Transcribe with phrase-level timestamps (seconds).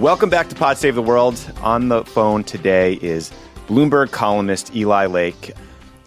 [0.00, 1.38] Welcome back to Pod Save the World.
[1.60, 3.30] On the phone today is
[3.66, 5.52] Bloomberg columnist Eli Lake.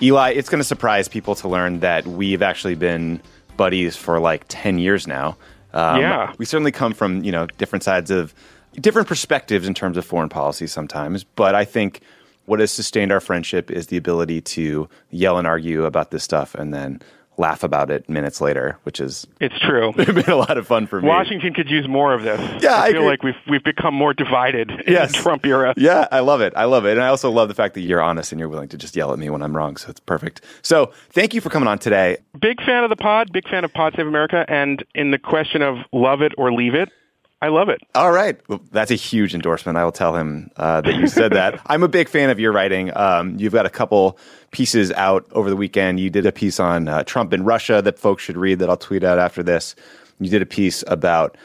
[0.02, 3.21] Eli, it's going to surprise people to learn that we've actually been
[3.55, 5.38] buddies for like 10 years now.
[5.73, 6.33] Um, yeah.
[6.39, 8.33] We certainly come from, you know, different sides of
[8.73, 12.02] different perspectives in terms of foreign policy sometimes, but I think
[12.45, 16.55] what has sustained our friendship is the ability to yell and argue about this stuff
[16.55, 16.99] and then
[17.37, 19.93] laugh about it minutes later, which is it's true.
[19.97, 21.07] It's been a lot of fun for me.
[21.07, 22.39] Washington could use more of this.
[22.61, 23.09] Yeah, I, I feel agree.
[23.09, 25.07] like we've we've become more divided yes.
[25.07, 25.73] in the Trump era.
[25.77, 26.53] Yeah, I love it.
[26.55, 28.69] I love it, and I also love the fact that you're honest and you're willing
[28.69, 29.77] to just yell at me when I'm wrong.
[29.77, 30.41] So it's perfect.
[30.61, 32.17] So thank you for coming on today.
[32.39, 33.31] Big fan of the pod.
[33.31, 34.45] Big fan of Pod Save America.
[34.47, 36.89] And in the question of love it or leave it,
[37.44, 37.81] I love it.
[37.94, 38.39] All right.
[38.47, 39.77] Well, that's a huge endorsement.
[39.77, 41.59] I will tell him uh, that you said that.
[41.66, 42.95] I'm a big fan of your writing.
[42.95, 44.17] Um, you've got a couple
[44.52, 45.99] pieces out over the weekend.
[45.99, 48.77] You did a piece on uh, Trump and Russia that folks should read that I'll
[48.77, 49.75] tweet out after this.
[50.21, 51.38] You did a piece about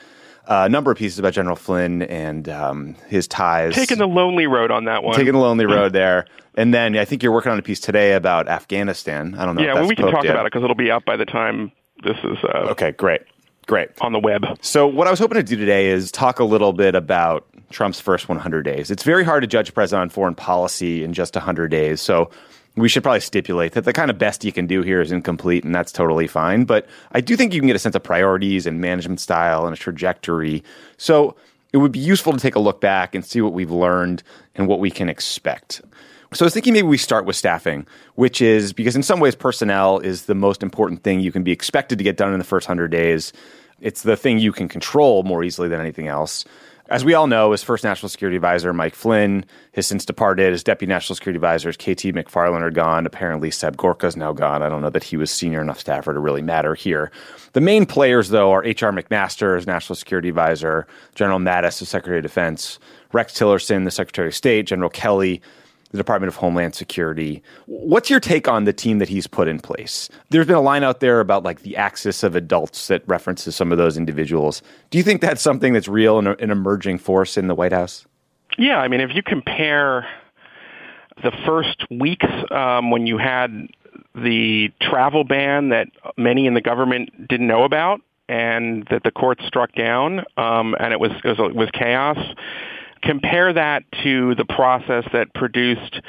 [0.47, 3.75] uh, a number of pieces about General Flynn and um, his ties.
[3.75, 5.17] Taking the lonely road on that one.
[5.17, 6.27] Taking the lonely road there.
[6.55, 9.35] And then I think you're working on a piece today about Afghanistan.
[9.37, 9.63] I don't know.
[9.63, 10.31] Yeah, well, we can talk yet.
[10.31, 11.73] about it because it'll be up by the time
[12.05, 12.39] this is.
[12.45, 13.23] Uh, okay, great.
[13.69, 13.91] Great.
[14.01, 14.47] On the web.
[14.63, 18.01] So, what I was hoping to do today is talk a little bit about Trump's
[18.01, 18.91] first 100 days.
[18.91, 22.01] It's very hard to judge a president on foreign policy in just 100 days.
[22.01, 22.31] So,
[22.77, 25.65] we should probably stipulate that the kind of best you can do here is incomplete,
[25.65, 26.65] and that's totally fine.
[26.65, 29.77] But I do think you can get a sense of priorities and management style and
[29.77, 30.65] a trajectory.
[30.97, 31.37] So,
[31.75, 34.23] it would be useful to take a look back and see what we've learned
[34.55, 35.83] and what we can expect.
[36.35, 39.35] So I was thinking maybe we start with staffing, which is because in some ways
[39.35, 42.45] personnel is the most important thing you can be expected to get done in the
[42.45, 43.33] first 100 days.
[43.81, 46.45] It's the thing you can control more easily than anything else.
[46.91, 49.45] As we all know, his first national security advisor, Mike Flynn,
[49.75, 50.53] has since departed.
[50.53, 53.05] His deputy national security advisors, KT McFarland, are gone.
[53.05, 54.63] Apparently, Seb Gorka is now gone.
[54.63, 57.13] I don't know that he was senior enough staffer to really matter here.
[57.53, 58.91] The main players, though, are H.R.
[58.91, 62.79] McMaster as national security advisor, General Mattis as Secretary of Defense,
[63.13, 65.43] Rex Tillerson, the Secretary of State, General Kelly,
[65.91, 67.43] the Department of Homeland Security.
[67.67, 70.09] What's your take on the team that he's put in place?
[70.31, 73.73] There's been a line out there about like the axis of adults that references some
[73.73, 74.63] of those individuals.
[74.91, 78.07] Do you think that's something that's real and an emerging force in the White House?
[78.59, 80.07] Yeah, I mean, if you compare
[81.23, 83.69] the first weeks um, when you had
[84.15, 89.41] the travel ban that many in the government didn't know about and that the court
[89.47, 92.19] struck down, um, and it was, it was it was chaos
[93.03, 96.01] compare that to the process that produced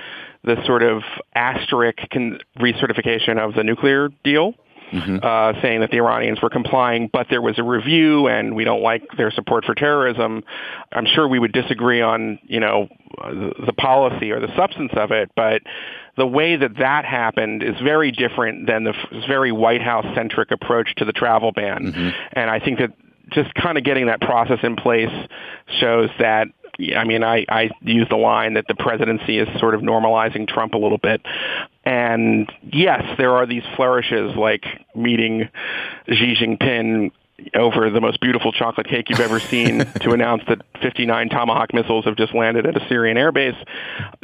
[0.43, 1.03] the sort of
[1.35, 4.53] asterisk con- recertification of the nuclear deal.
[4.91, 5.17] Mm-hmm.
[5.21, 8.81] Uh, saying that the Iranians were complying, but there was a review, and we don't
[8.81, 10.43] like their support for terrorism.
[10.91, 15.29] I'm sure we would disagree on, you know, the, policy or the substance of it,
[15.35, 15.61] but
[16.17, 18.93] the way that that happened is very different than the
[19.27, 21.93] very White House centric approach to the travel ban.
[21.93, 22.09] Mm-hmm.
[22.33, 22.91] And I think that
[23.31, 25.13] just kind of getting that process in place
[25.79, 26.47] shows that
[26.95, 30.73] I mean, I, I use the line that the presidency is sort of normalizing Trump
[30.73, 31.21] a little bit.
[31.83, 35.49] And yes, there are these flourishes like meeting
[36.07, 37.11] Xi Jinping
[37.53, 42.05] over the most beautiful chocolate cake you've ever seen to announce that 59 Tomahawk missiles
[42.05, 43.57] have just landed at a Syrian airbase.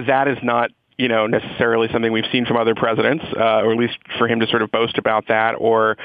[0.06, 3.78] That is not you know necessarily something we've seen from other presidents, uh, or at
[3.78, 5.98] least for him to sort of boast about that, or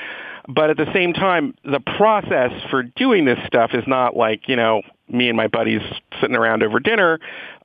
[0.49, 4.56] but at the same time, the process for doing this stuff is not like, you
[4.56, 5.82] know, me and my buddies
[6.21, 7.19] sitting around over dinner.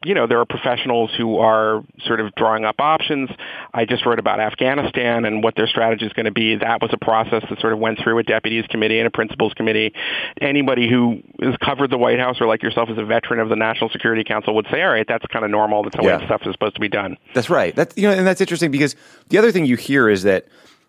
[0.03, 3.29] You know, there are professionals who are sort of drawing up options.
[3.73, 6.56] I just wrote about Afghanistan and what their strategy is going to be.
[6.56, 9.53] That was a process that sort of went through a deputies committee and a principals
[9.53, 9.94] committee.
[10.41, 13.56] Anybody who has covered the White House or like yourself as a veteran of the
[13.56, 15.83] National Security Council would say, all right, that's kind of normal.
[15.83, 16.18] That's the yeah.
[16.18, 17.18] way stuff is supposed to be done.
[17.33, 17.75] That's right.
[17.75, 18.95] That's, you know, and that's interesting because
[19.30, 20.45] the other thing you hear is that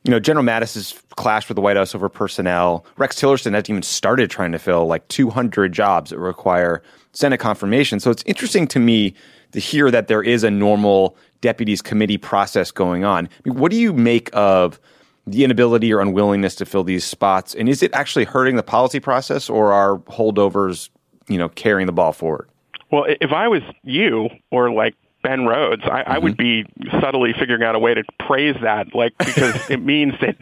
[0.07, 2.87] you know, General Mattis has clashed with the White House over personnel.
[2.97, 6.81] Rex Tillerson hasn't even started trying to fill like 200 jobs that require
[7.13, 7.99] Senate confirmation.
[7.99, 9.15] So it's interesting to me
[9.51, 13.27] to hear that there is a normal deputies committee process going on.
[13.27, 14.79] I mean, what do you make of
[15.27, 17.57] the inability or unwillingness to fill these spots?
[17.57, 20.89] And is it actually hurting the policy process or are holdovers,
[21.27, 22.49] you know, carrying the ball forward?
[22.93, 24.95] Well, if I was you or like
[25.27, 25.83] Ben Rhodes.
[25.85, 26.13] I, mm-hmm.
[26.13, 26.91] I would mm-hmm.
[26.91, 30.39] be subtly figuring out a way to praise that, like because it means that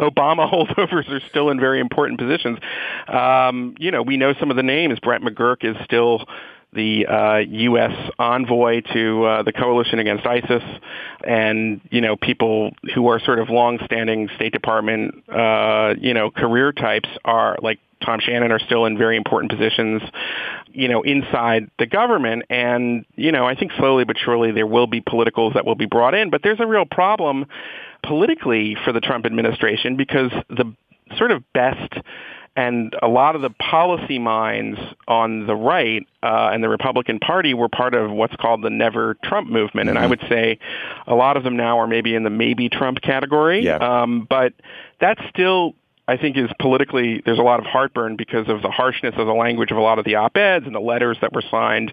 [0.00, 2.58] Obama holdovers are still in very important positions.
[3.08, 4.98] Um, you know, we know some of the names.
[5.00, 6.24] Brett McGurk is still
[6.72, 7.92] the uh, U.S.
[8.18, 10.62] envoy to uh, the coalition against ISIS,
[11.26, 16.72] and you know people who are sort of long-standing State Department, uh, you know, career
[16.72, 20.02] types are like Tom Shannon are still in very important positions,
[20.72, 22.44] you know, inside the government.
[22.50, 25.86] And, you know, I think slowly but surely there will be politicals that will be
[25.86, 26.30] brought in.
[26.30, 27.46] But there's a real problem
[28.02, 30.74] politically for the Trump administration because the
[31.16, 31.94] sort of best
[32.56, 37.54] and a lot of the policy minds on the right uh, and the Republican Party
[37.54, 40.04] were part of what's called the Never Trump movement, and mm-hmm.
[40.04, 40.58] I would say
[41.06, 43.62] a lot of them now are maybe in the maybe Trump category.
[43.64, 43.76] Yeah.
[43.76, 44.54] Um, but
[45.00, 45.74] that's still
[46.08, 49.34] I think is politically there's a lot of heartburn because of the harshness of the
[49.34, 51.92] language of a lot of the op-eds and the letters that were signed.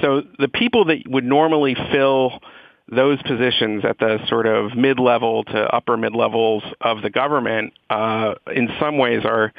[0.00, 2.40] So the people that would normally fill
[2.88, 8.68] those positions at the sort of mid-level to upper mid-levels of the government, uh, in
[8.80, 9.52] some ways are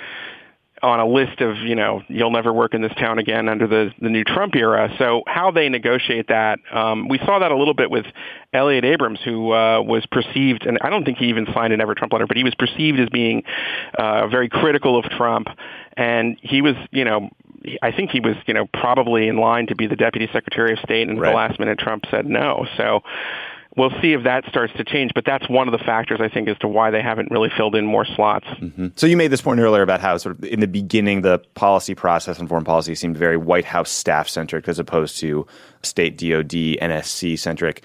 [0.83, 3.91] on a list of, you know, you'll never work in this town again under the,
[4.01, 4.94] the new Trump era.
[4.97, 8.06] So how they negotiate that, um, we saw that a little bit with
[8.51, 11.95] Elliott Abrams, who uh, was perceived, and I don't think he even signed an ever
[11.95, 13.44] Trump letter, but he was perceived as being
[13.97, 15.47] uh, very critical of Trump.
[15.95, 17.30] And he was, you know,
[17.81, 20.80] I think he was, you know, probably in line to be the deputy secretary of
[20.80, 21.30] state, and right.
[21.30, 22.68] the last minute Trump said no.
[22.75, 23.03] So
[23.75, 25.11] we'll see if that starts to change.
[25.13, 27.75] But that's one of the factors I think as to why they haven't really filled
[27.75, 28.45] in more slots.
[28.45, 28.87] Mm-hmm.
[28.95, 31.95] So you made this point earlier about how sort of in the beginning the policy
[31.95, 35.45] process and foreign policy seemed very White House staff centric as opposed to
[35.81, 37.83] state DoD NSC centric.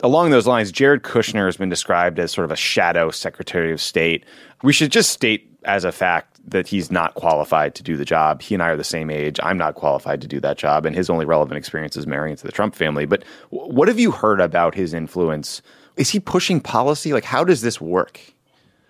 [0.00, 3.80] Along those lines, Jared Kushner has been described as sort of a shadow Secretary of
[3.80, 4.24] State.
[4.62, 8.42] We should just state as a fact that he's not qualified to do the job.
[8.42, 9.38] He and I are the same age.
[9.42, 12.46] I'm not qualified to do that job, and his only relevant experience is marrying into
[12.46, 13.06] the Trump family.
[13.06, 15.62] But what have you heard about his influence?
[15.96, 17.12] Is he pushing policy?
[17.12, 18.20] Like, how does this work?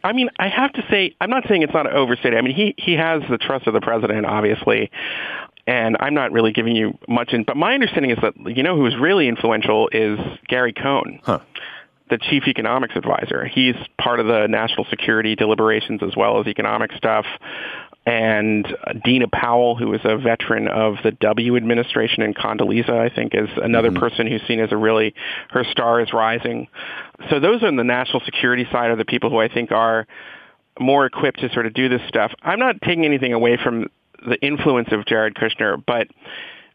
[0.04, 2.38] I mean, I have to say, I'm not saying it's not overstated.
[2.38, 4.90] I mean, he he has the trust of the president, obviously,
[5.66, 7.42] and I'm not really giving you much in.
[7.42, 11.20] But my understanding is that you know who's really influential is Gary Cohn.
[11.24, 11.40] Huh
[12.10, 13.44] the chief economics advisor.
[13.44, 17.26] He's part of the national security deliberations as well as economic stuff.
[18.06, 18.66] And
[19.04, 23.50] Dina Powell, who is a veteran of the W administration, and Condoleezza, I think, is
[23.56, 23.98] another mm-hmm.
[23.98, 25.14] person who's seen as a really,
[25.50, 26.68] her star is rising.
[27.28, 30.06] So those on the national security side are the people who I think are
[30.80, 32.32] more equipped to sort of do this stuff.
[32.40, 33.88] I'm not taking anything away from
[34.26, 36.08] the influence of Jared Kushner, but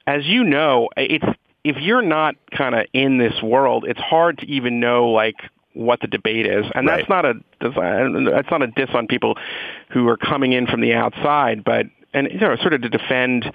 [0.05, 1.25] as you know, it's
[1.63, 5.35] if you're not kind of in this world, it's hard to even know like
[5.73, 6.97] what the debate is, and right.
[6.97, 9.37] that's not a that's not a diss on people
[9.89, 13.51] who are coming in from the outside, but and you know sort of to defend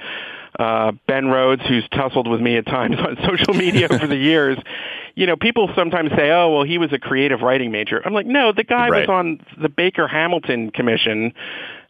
[0.58, 4.58] uh, Ben Rhodes, who's tussled with me at times on social media over the years.
[5.14, 8.26] You know, people sometimes say, "Oh, well, he was a creative writing major." I'm like,
[8.26, 9.00] no, the guy right.
[9.00, 11.32] was on the Baker Hamilton Commission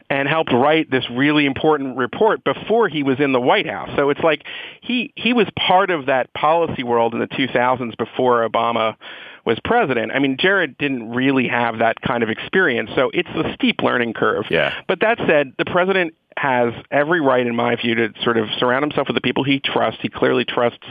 [0.09, 3.89] and helped write this really important report before he was in the White House.
[3.95, 4.43] So it's like
[4.81, 8.95] he he was part of that policy world in the 2000s before Obama
[9.45, 10.11] was president.
[10.11, 14.13] I mean, Jared didn't really have that kind of experience, so it's a steep learning
[14.13, 14.45] curve.
[14.49, 14.73] Yeah.
[14.87, 18.83] But that said, the president has every right, in my view, to sort of surround
[18.83, 19.99] himself with the people he trusts.
[20.01, 20.85] He clearly trusts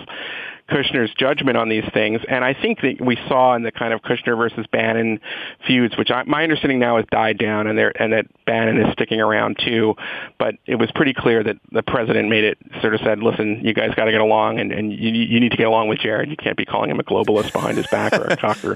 [0.70, 2.20] Kushner's judgment on these things.
[2.28, 5.20] And I think that we saw in the kind of Kushner versus Bannon
[5.66, 9.20] feuds, which I, my understanding now has died down, and, and that Bannon is sticking
[9.20, 9.94] around too.
[10.38, 13.72] But it was pretty clear that the president made it sort of said, "Listen, you
[13.72, 16.28] guys got to get along, and, and you, you need to get along with Jared.
[16.28, 18.74] You can't be calling him a globalist behind his back or a cock or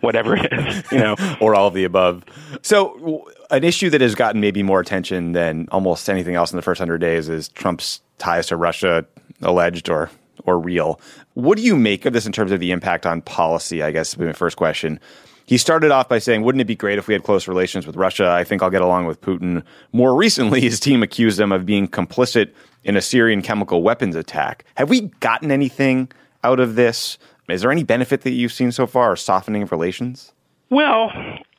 [0.00, 2.24] whatever it is, you know, or all of the above."
[2.62, 6.62] So, an issue that has gotten maybe more attention than almost anything else in the
[6.62, 9.04] first hundred days is Trump's ties to Russia,
[9.40, 10.08] alleged or
[10.44, 11.00] or real.
[11.34, 13.82] What do you make of this in terms of the impact on policy?
[13.82, 15.00] I guess would be my first question.
[15.46, 17.96] He started off by saying, Wouldn't it be great if we had close relations with
[17.96, 18.30] Russia?
[18.30, 19.64] I think I'll get along with Putin.
[19.92, 22.52] More recently, his team accused him of being complicit
[22.84, 24.64] in a Syrian chemical weapons attack.
[24.76, 26.10] Have we gotten anything
[26.44, 27.18] out of this?
[27.48, 30.32] Is there any benefit that you've seen so far or softening of relations?
[30.70, 31.10] Well,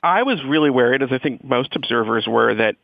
[0.01, 2.75] I was really worried, as I think most observers were, that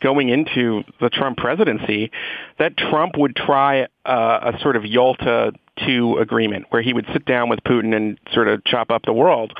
[0.00, 2.10] going into the Trump presidency
[2.58, 5.52] that Trump would try uh, a sort of Yalta
[5.86, 9.12] II agreement where he would sit down with Putin and sort of chop up the
[9.12, 9.52] world.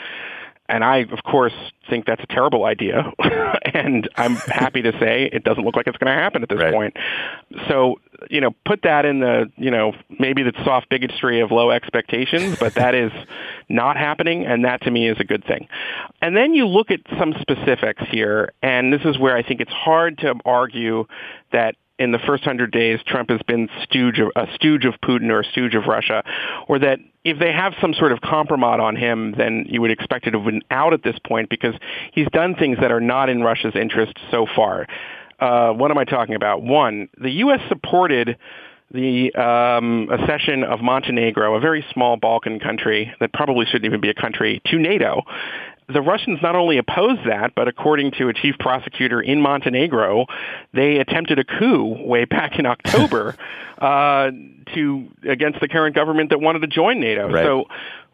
[0.68, 1.54] And I, of course,
[1.88, 3.10] think that's a terrible idea.
[3.74, 6.58] and I'm happy to say it doesn't look like it's going to happen at this
[6.58, 6.72] right.
[6.72, 6.96] point.
[7.68, 11.70] So, you know, put that in the, you know, maybe the soft bigotry of low
[11.70, 13.12] expectations, but that is
[13.68, 14.44] not happening.
[14.44, 15.68] And that to me is a good thing.
[16.20, 18.52] And then you look at some specifics here.
[18.62, 21.06] And this is where I think it's hard to argue
[21.52, 25.30] that in the first hundred days Trump has been stooge of, a stooge of Putin
[25.30, 26.22] or a stooge of Russia,
[26.68, 30.26] or that if they have some sort of compromise on him, then you would expect
[30.26, 31.74] it to have been out at this point because
[32.12, 34.86] he's done things that are not in Russia's interest so far.
[35.40, 36.62] Uh, what am I talking about?
[36.62, 37.60] One, the U.S.
[37.68, 38.36] supported
[38.90, 44.08] the um, accession of Montenegro, a very small Balkan country that probably shouldn't even be
[44.08, 45.22] a country, to NATO
[45.88, 50.26] the Russians not only opposed that, but according to a chief prosecutor in Montenegro,
[50.74, 53.34] they attempted a coup way back in October
[53.78, 54.30] uh,
[54.74, 57.30] to against the current government that wanted to join NATO.
[57.30, 57.44] Right.
[57.44, 57.64] So,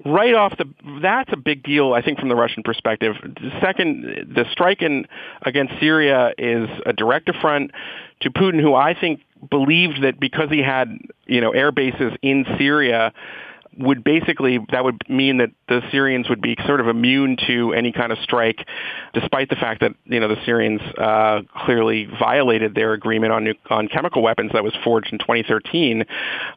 [0.04, 0.66] right off the
[1.02, 3.16] that's a big deal, I think, from the Russian perspective.
[3.60, 5.06] Second, the strike in
[5.42, 7.72] against Syria is a direct affront
[8.20, 12.46] to Putin, who I think believed that because he had you know air bases in
[12.56, 13.12] Syria
[13.78, 17.92] would basically that would mean that the Syrians would be sort of immune to any
[17.92, 18.66] kind of strike,
[19.12, 23.54] despite the fact that you know the Syrians uh, clearly violated their agreement on nu-
[23.70, 26.04] on chemical weapons that was forged in 2013.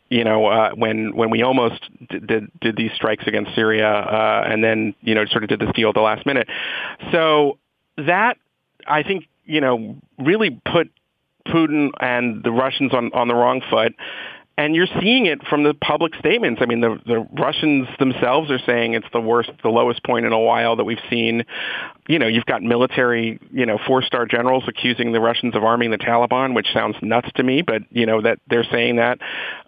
[0.10, 4.64] You know uh, when when we almost did did these strikes against Syria uh, and
[4.64, 6.48] then you know sort of did this deal at the last minute.
[7.12, 7.58] So
[7.98, 8.38] that
[8.86, 10.92] I think you know really put
[11.48, 13.94] Putin and the Russians on on the wrong foot
[14.58, 16.62] and you're seeing it from the public statements.
[16.64, 20.34] I mean, the, the Russians themselves are saying it's the worst, the lowest point in
[20.34, 21.46] a while that we've seen.
[22.08, 25.98] You know, you've got military, you know, four-star generals accusing the Russians of arming the
[25.98, 29.20] Taliban, which sounds nuts to me, but, you know, that they're saying that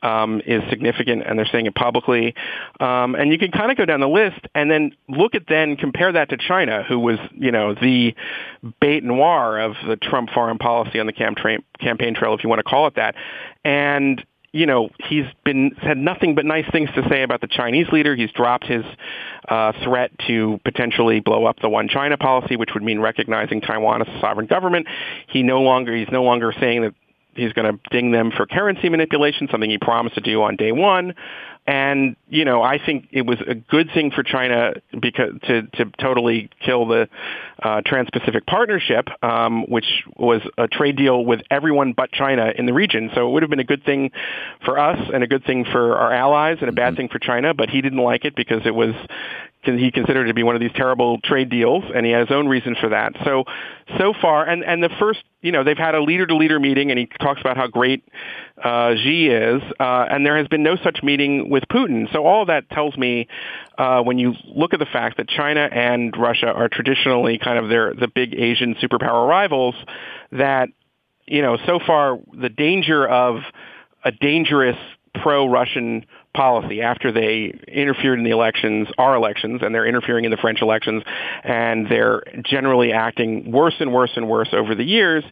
[0.01, 2.33] um, is significant and they're saying it publicly.
[2.79, 5.75] Um, and you can kind of go down the list and then look at then,
[5.75, 8.15] compare that to China, who was, you know, the
[8.81, 12.63] bête noire of the Trump foreign policy on the campaign trail, if you want to
[12.63, 13.13] call it that.
[13.63, 17.87] And you know, he's been had nothing but nice things to say about the Chinese
[17.91, 18.15] leader.
[18.15, 18.83] He's dropped his
[19.47, 24.01] uh, threat to potentially blow up the one China policy, which would mean recognizing Taiwan
[24.01, 24.87] as a sovereign government.
[25.27, 26.95] He no longer he's no longer saying that
[27.39, 30.71] he's going to ding them for currency manipulation, something he promised to do on day
[30.71, 31.15] one.
[31.67, 35.85] And you know, I think it was a good thing for China because to to
[36.01, 37.07] totally kill the
[37.61, 42.73] uh, Trans-Pacific Partnership, um, which was a trade deal with everyone but China in the
[42.73, 43.11] region.
[43.13, 44.11] So it would have been a good thing
[44.65, 47.01] for us and a good thing for our allies and a bad mm-hmm.
[47.01, 47.53] thing for China.
[47.53, 48.95] But he didn't like it because it was
[49.63, 52.35] he considered it to be one of these terrible trade deals, and he has his
[52.35, 53.13] own reason for that.
[53.25, 53.43] So,
[53.97, 56.91] so far, and and the first, you know, they've had a leader to leader meeting,
[56.91, 58.03] and he talks about how great
[58.61, 62.11] uh, Xi is, uh, and there has been no such meeting with Putin.
[62.11, 63.27] So all that tells me,
[63.77, 67.69] uh, when you look at the fact that China and Russia are traditionally kind of
[67.69, 69.75] their the big Asian superpower rivals,
[70.33, 70.69] that
[71.25, 73.41] you know, so far the danger of
[74.03, 74.77] a dangerous
[75.21, 80.37] pro-Russian policy after they interfered in the elections, our elections, and they're interfering in the
[80.37, 81.03] French elections,
[81.43, 85.23] and they're generally acting worse and worse and worse over the years.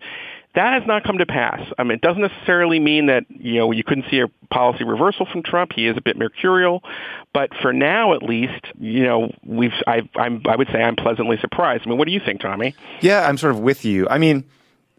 [0.55, 1.61] That has not come to pass.
[1.77, 5.27] I mean, it doesn't necessarily mean that you know you couldn't see a policy reversal
[5.31, 5.71] from Trump.
[5.75, 6.81] He is a bit mercurial,
[7.31, 11.37] but for now, at least, you know, we've I, I'm I would say I'm pleasantly
[11.41, 11.83] surprised.
[11.85, 12.75] I mean, what do you think, Tommy?
[13.01, 14.07] Yeah, I'm sort of with you.
[14.09, 14.45] I mean,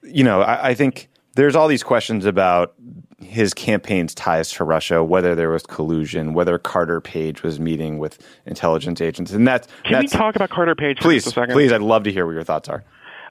[0.02, 2.74] you know, I, I think there's all these questions about
[3.20, 8.18] his campaign's ties to Russia, whether there was collusion, whether Carter Page was meeting with
[8.44, 9.68] intelligence agents, and that's.
[9.84, 10.98] Can that's, we talk about Carter Page?
[10.98, 11.54] please, for a second?
[11.54, 11.72] please.
[11.72, 12.82] I'd love to hear what your thoughts are.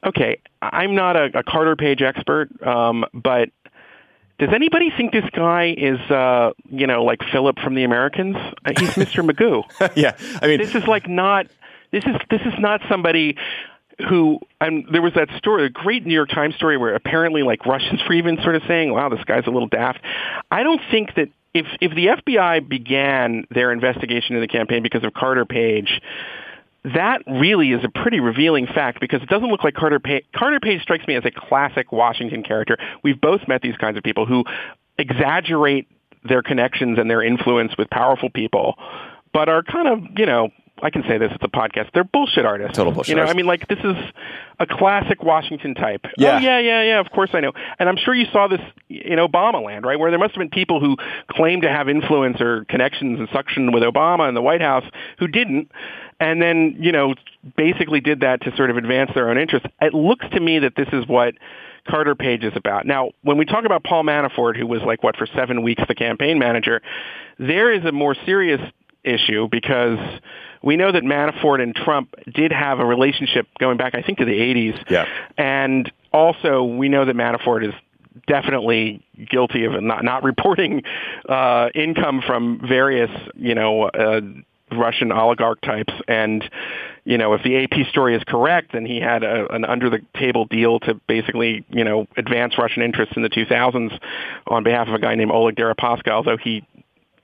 [0.06, 3.50] Okay, I'm not a, a Carter Page expert, um, but
[4.40, 8.38] does anybody think this guy is, uh, you know, like Philip from The Americans?
[8.38, 9.30] Uh, he's Mr.
[9.30, 9.64] Magoo.
[9.98, 11.48] yeah, I mean, this is like not.
[11.92, 13.36] This is this is not somebody
[14.08, 17.66] who and there was that story, a great New York Times story where apparently like
[17.66, 20.00] Russians were even sort of saying, "Wow, this guy's a little daft."
[20.52, 25.04] I don't think that if if the FBI began their investigation in the campaign because
[25.04, 26.02] of Carter Page,
[26.94, 30.26] that really is a pretty revealing fact because it doesn't look like Carter Page.
[30.36, 32.78] Carter Page strikes me as a classic Washington character.
[33.04, 34.46] We've both met these kinds of people who
[34.98, 35.88] exaggerate
[36.24, 38.76] their connections and their influence with powerful people,
[39.34, 40.50] but are kind of, you know,
[40.82, 41.92] I can say this, it's a podcast.
[41.94, 42.78] They're bullshit artists.
[42.78, 43.10] Total bullshit.
[43.10, 43.34] You know, artists.
[43.34, 43.96] I mean, like this is
[44.60, 46.02] a classic Washington type.
[46.06, 46.36] Oh, yeah.
[46.36, 47.00] Oh yeah, yeah, yeah.
[47.00, 47.54] Of course I know.
[47.80, 50.00] And I'm sure you saw this in Obama land, right?
[50.00, 50.98] Where there must have been people who
[51.30, 54.86] claimed to have influence or connections and suction with Obama and the White House
[55.20, 55.72] who didn't,
[56.20, 57.16] and then you know
[57.56, 59.68] basically did that to sort of advance their own interests.
[59.82, 61.34] It looks to me that this is what.
[61.90, 62.86] Carter Page is about.
[62.86, 65.96] Now, when we talk about Paul Manafort, who was like, what, for seven weeks the
[65.96, 66.82] campaign manager,
[67.40, 68.60] there is a more serious
[69.06, 69.98] issue because
[70.68, 74.26] we know that Manafort and Trump did have a relationship going back, I think, to
[74.26, 74.84] the 80s.
[74.90, 75.06] Yeah.
[75.38, 77.74] And also, we know that Manafort is
[78.28, 80.84] definitely guilty of not, not reporting
[81.30, 84.20] uh, income from various, you know, uh,
[84.70, 85.94] Russian oligarch types.
[86.06, 86.44] And,
[87.06, 90.00] you know, if the AP story is correct, then he had a, an under the
[90.20, 93.98] table deal to basically, you know, advance Russian interests in the 2000s
[94.48, 96.66] on behalf of a guy named Oleg Deripaska, although he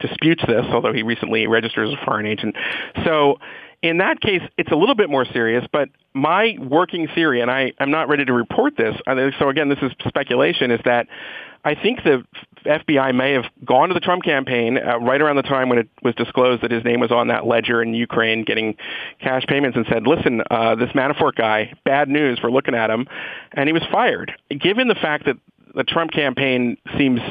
[0.04, 2.56] disputes this, although he recently registered as a foreign agent.
[3.04, 3.40] So
[3.82, 7.74] in that case, it's a little bit more serious, but my working theory, and I,
[7.80, 8.96] I'm not ready to report this,
[9.40, 11.08] so again, this is speculation, is that
[11.66, 12.26] I think the
[12.66, 15.90] FBI may have gone to the Trump campaign uh, right around the time when it
[16.02, 18.76] was disclosed that his name was on that ledger in Ukraine getting
[19.20, 23.08] cash payments and said, listen, uh, this Manafort guy, bad news, we're looking at him.
[23.54, 24.34] And he was fired.
[24.50, 25.38] Given the fact that
[25.74, 27.22] the Trump campaign seems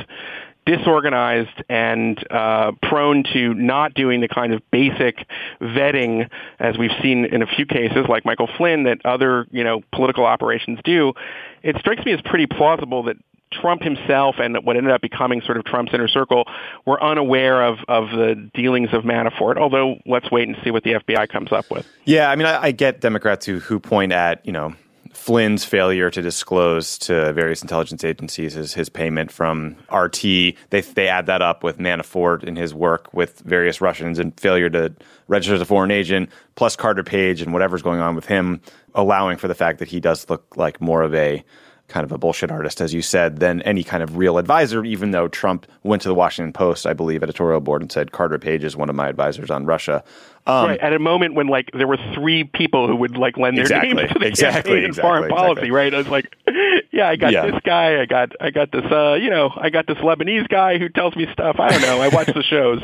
[0.64, 5.26] disorganized and uh, prone to not doing the kind of basic
[5.60, 6.28] vetting
[6.58, 10.24] as we've seen in a few cases like Michael Flynn that other you know political
[10.24, 11.14] operations do,
[11.62, 13.16] it strikes me as pretty plausible that
[13.52, 16.44] Trump himself and what ended up becoming sort of Trump's inner circle
[16.86, 19.58] were unaware of, of the dealings of Manafort.
[19.58, 21.86] Although let's wait and see what the FBI comes up with.
[22.04, 24.74] Yeah, I mean, I, I get Democrats who who point at you know
[25.12, 30.22] Flynn's failure to disclose to various intelligence agencies his, his payment from RT.
[30.22, 34.70] They they add that up with Manafort and his work with various Russians and failure
[34.70, 34.92] to
[35.28, 38.60] register as a foreign agent, plus Carter Page and whatever's going on with him,
[38.94, 41.44] allowing for the fact that he does look like more of a
[41.92, 45.10] kind of a bullshit artist, as you said, than any kind of real advisor, even
[45.10, 48.64] though Trump went to the Washington Post, I believe, editorial board and said Carter Page
[48.64, 50.02] is one of my advisors on Russia.
[50.44, 53.56] Um, right, at a moment when like there were three people who would like lend
[53.56, 55.46] their exactly, names to the exactly, campaign exactly, foreign exactly.
[55.46, 55.94] policy, right?
[55.94, 56.36] I was like,
[56.92, 57.46] yeah, I got Yeah.
[57.48, 60.78] this guy, I got I got this uh, you know, I got this Lebanese guy
[60.78, 61.60] who tells me stuff.
[61.60, 62.00] I don't know.
[62.00, 62.80] I watch the shows.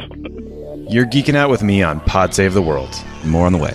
[0.89, 2.95] You're geeking out with me on Pod Save the World.
[3.25, 3.75] More on the way.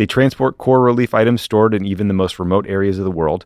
[0.00, 3.44] They transport core relief items stored in even the most remote areas of the world.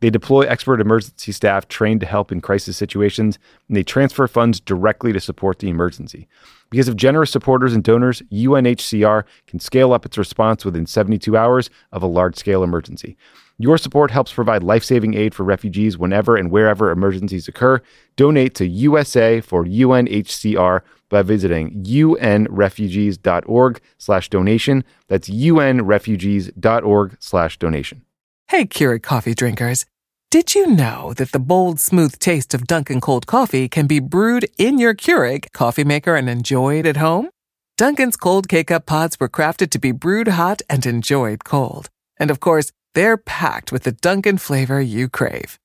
[0.00, 3.38] They deploy expert emergency staff trained to help in crisis situations,
[3.68, 6.26] and they transfer funds directly to support the emergency.
[6.70, 11.68] Because of generous supporters and donors, UNHCR can scale up its response within 72 hours
[11.92, 13.18] of a large scale emergency.
[13.60, 17.82] Your support helps provide life saving aid for refugees whenever and wherever emergencies occur.
[18.16, 24.82] Donate to USA for UNHCR by visiting unrefugees.org slash donation.
[25.08, 28.06] That's unrefugees.org slash donation.
[28.48, 29.84] Hey, Keurig coffee drinkers.
[30.30, 34.48] Did you know that the bold, smooth taste of Dunkin' cold coffee can be brewed
[34.56, 37.28] in your Keurig coffee maker and enjoyed at home?
[37.76, 41.90] Dunkin's cold K-Cup pods were crafted to be brewed hot and enjoyed cold.
[42.18, 45.58] And of course, they're packed with the Dunkin' flavor you crave.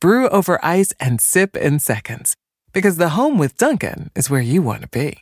[0.00, 2.34] Brew over ice and sip in seconds.
[2.72, 5.18] Because the home with Dunkin' is where you want to be.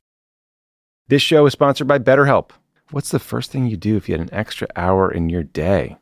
[1.09, 2.51] This show is sponsored by BetterHelp.
[2.93, 5.97] What's the first thing you do if you had an extra hour in your day?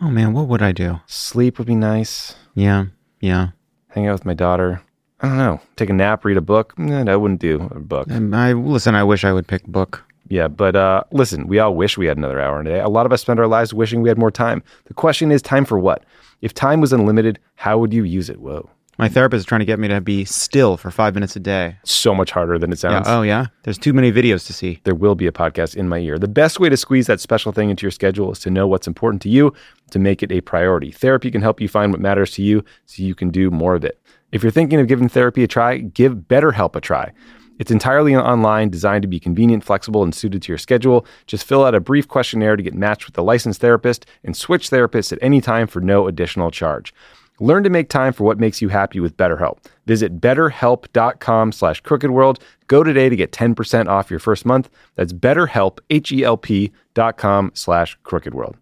[0.00, 1.00] Oh man, what would I do?
[1.06, 2.34] Sleep would be nice.
[2.54, 2.86] Yeah,
[3.20, 3.48] yeah.
[3.88, 4.82] Hang out with my daughter.
[5.20, 5.60] I don't know.
[5.76, 6.76] Take a nap, read a book.
[6.78, 8.10] No, I wouldn't do a book.
[8.10, 8.94] Um, I listen.
[8.94, 10.02] I wish I would pick book.
[10.28, 12.80] Yeah, but uh, listen, we all wish we had another hour in a day.
[12.80, 14.62] A lot of us spend our lives wishing we had more time.
[14.86, 16.04] The question is, time for what?
[16.40, 18.40] If time was unlimited, how would you use it?
[18.40, 18.68] Whoa.
[18.98, 21.76] My therapist is trying to get me to be still for five minutes a day.
[21.84, 22.90] So much harder than it Yeah.
[23.02, 23.06] sounds.
[23.08, 23.46] Oh yeah.
[23.64, 24.80] There's too many videos to see.
[24.84, 26.18] there will be a podcast in my ear.
[26.18, 28.86] The best way to squeeze that special thing into your schedule is to know what's
[28.86, 29.54] important to you,
[29.90, 30.92] to make it a priority.
[30.92, 33.84] Therapy can help you find what matters to you so you can do more of
[33.84, 33.98] it.
[34.30, 37.12] If you're thinking of giving therapy a try, give BetterHelp a try.
[37.58, 41.06] It's entirely online, designed to be convenient, flexible, and suited to your schedule.
[41.26, 44.70] Just fill out a brief questionnaire to get matched with a licensed therapist and switch
[44.70, 46.94] therapists at any time for no additional charge.
[47.40, 49.58] Learn to make time for what makes you happy with BetterHelp.
[49.86, 52.40] Visit betterhelp.com slash crookedworld.
[52.68, 54.70] Go today to get 10% off your first month.
[54.94, 58.56] That's betterhelp, H-E-L-P dot com slash crookedworld.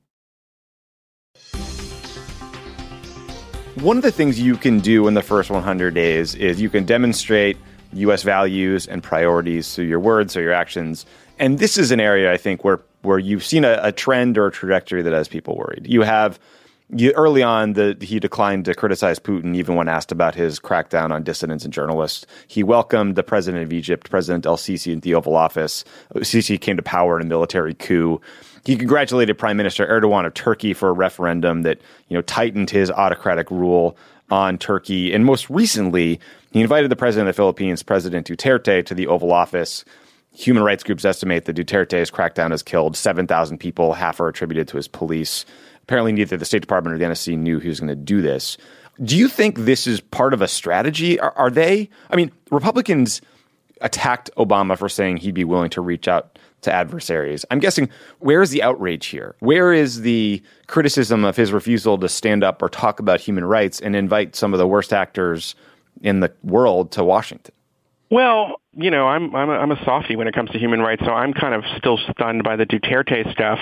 [3.81, 6.85] One of the things you can do in the first 100 days is you can
[6.85, 7.57] demonstrate
[7.93, 8.23] U.S.
[8.23, 11.07] values and priorities through your words or your actions.
[11.39, 14.47] And this is an area I think where where you've seen a, a trend or
[14.47, 15.87] a trajectory that has people worried.
[15.89, 16.39] You have
[16.93, 21.13] you, early on, the, he declined to criticize Putin even when asked about his crackdown
[21.13, 22.27] on dissidents and journalists.
[22.49, 25.85] He welcomed the president of Egypt, President El Sisi, in the Oval Office.
[26.17, 28.21] Sisi came to power in a military coup.
[28.65, 32.91] He congratulated Prime Minister Erdogan of Turkey for a referendum that you know tightened his
[32.91, 33.97] autocratic rule
[34.31, 35.13] on Turkey.
[35.13, 36.21] And most recently,
[36.53, 39.85] he invited the president of the Philippines, President Duterte, to the Oval Office
[40.33, 43.95] human rights groups estimate that Duterte's crackdown has killed 7,000 people.
[43.95, 45.45] Half are attributed to his police.
[45.83, 48.57] Apparently, neither the State Department or the NSC knew he was going to do this.
[49.03, 51.19] Do you think this is part of a strategy?
[51.19, 51.89] Are, are they?
[52.11, 53.21] I mean, Republicans
[53.81, 57.45] attacked Obama for saying he'd be willing to reach out to adversaries.
[57.51, 57.89] I'm guessing
[58.19, 59.35] where is the outrage here?
[59.41, 63.81] Where is the criticism of his refusal to stand up or talk about human rights
[63.81, 65.55] and invite some of the worst actors
[66.03, 67.55] in the world to Washington?
[68.11, 71.03] Well, you know, I'm I'm a, I'm a softie when it comes to human rights,
[71.05, 73.61] so I'm kind of still stunned by the Duterte stuff.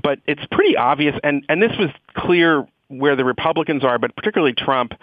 [0.00, 4.52] But it's pretty obvious, and and this was clear where the Republicans are, but particularly
[4.52, 4.94] Trump,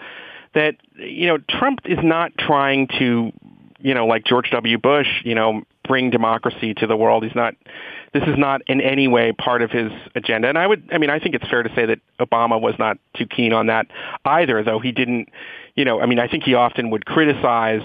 [0.54, 3.32] that you know Trump is not trying to,
[3.82, 4.78] you know, like George W.
[4.78, 7.24] Bush, you know, bring democracy to the world.
[7.24, 7.54] He's not.
[8.12, 10.48] This is not in any way part of his agenda.
[10.48, 12.98] And I would, I mean, I think it's fair to say that Obama was not
[13.16, 13.86] too keen on that
[14.24, 15.28] either, though he didn't.
[15.76, 17.82] You know, I mean, I think he often would criticize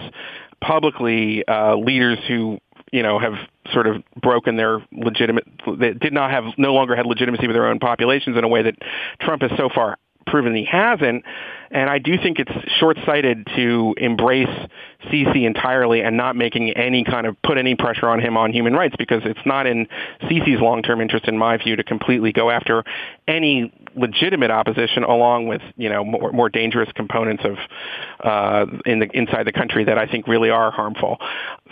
[0.61, 2.59] publicly uh, leaders who
[2.91, 3.33] you know have
[3.73, 5.45] sort of broken their legitimate
[5.79, 8.63] that did not have no longer had legitimacy with their own populations in a way
[8.63, 8.75] that
[9.19, 11.23] Trump has so far proven he hasn't.
[11.71, 14.69] And I do think it's short-sighted to embrace
[15.07, 18.73] Sisi entirely and not making any kind of put any pressure on him on human
[18.73, 19.87] rights because it's not in
[20.23, 22.83] Sisi's long-term interest, in my view, to completely go after
[23.27, 27.57] any legitimate opposition along with you know more, more dangerous components of
[28.23, 31.17] uh, in the inside the country that I think really are harmful.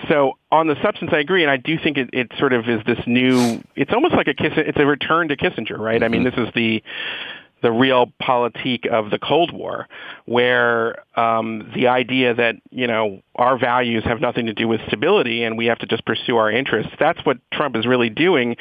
[0.10, 2.82] So on the substance, I agree, and I do think it, it sort of is
[2.86, 3.62] this new.
[3.76, 4.54] It's almost like a kiss.
[4.56, 6.04] It's a return to Kissinger, right?
[6.04, 6.40] I mean, mm-hmm.
[6.40, 6.84] this is the
[7.64, 9.88] the realpolitik of the Cold War,
[10.26, 15.44] where um, the idea that you know our values have nothing to do with stability
[15.44, 16.92] and we have to just pursue our interests.
[17.00, 18.58] That's what Trump is really doing,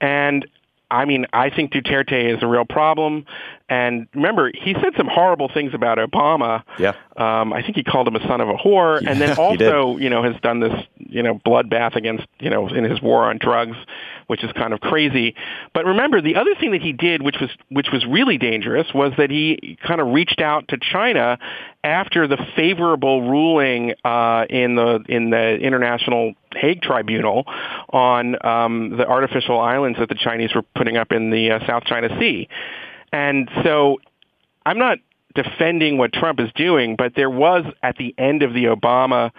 [0.00, 0.46] and
[0.90, 3.24] I mean, I think Duterte is a real problem.
[3.68, 6.64] And remember, he said some horrible things about Obama.
[6.78, 6.94] Yeah.
[7.16, 9.96] Um, I think he called him a son of a whore, yeah, and then also,
[9.98, 13.38] you know, has done this, you know, bloodbath against, you know, in his war on
[13.38, 13.76] drugs,
[14.30, 15.34] which is kind of crazy.
[15.74, 19.12] But remember, the other thing that he did, which was which was really dangerous, was
[19.18, 21.36] that he kind of reached out to China
[21.82, 27.42] after the favorable ruling uh, in the in the International Hague Tribunal
[27.92, 31.82] on um, the artificial islands that the Chinese were putting up in the uh, South
[31.82, 32.48] China Sea.
[33.12, 33.98] And so
[34.64, 34.98] I'm not
[35.34, 39.32] defending what Trump is doing, but there was at the end of the Obama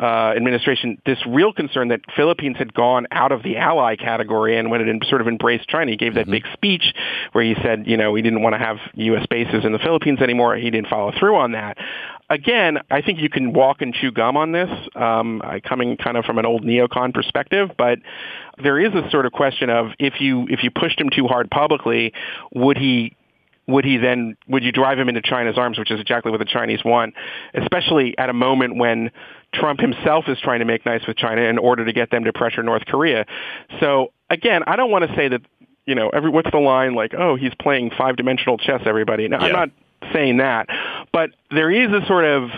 [0.00, 4.70] uh, administration this real concern that Philippines had gone out of the ally category and
[4.70, 6.32] when it sort of embraced China, he gave that mm-hmm.
[6.32, 6.94] big speech
[7.32, 9.26] where he said, you know, we didn't want to have U.S.
[9.28, 10.56] bases in the Philippines anymore.
[10.56, 11.76] He didn't follow through on that.
[12.30, 16.24] Again, I think you can walk and chew gum on this, um, coming kind of
[16.24, 17.98] from an old neocon perspective, but
[18.62, 21.50] there is a sort of question of if you if you pushed him too hard
[21.50, 22.12] publicly,
[22.54, 23.16] would he
[23.66, 26.44] would he then would you drive him into China's arms, which is exactly what the
[26.44, 27.14] Chinese want,
[27.54, 29.10] especially at a moment when
[29.52, 32.32] Trump himself is trying to make nice with China in order to get them to
[32.32, 33.26] pressure North Korea.
[33.80, 35.42] So again, I don't want to say that
[35.86, 39.28] you know every what's the line like oh he's playing five dimensional chess everybody.
[39.28, 39.46] Now yeah.
[39.46, 39.70] I'm not
[40.12, 40.68] saying that,
[41.12, 42.50] but there is a sort of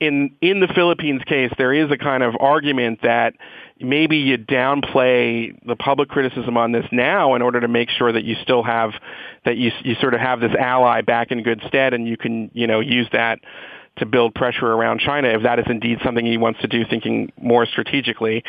[0.00, 3.34] in in the Philippines case there is a kind of argument that
[3.80, 8.24] maybe you downplay the public criticism on this now in order to make sure that
[8.24, 8.90] you still have
[9.44, 12.50] that you you sort of have this ally back in good stead and you can
[12.52, 13.38] you know use that
[13.96, 17.30] to build pressure around China if that is indeed something he wants to do, thinking
[17.36, 18.42] more strategically.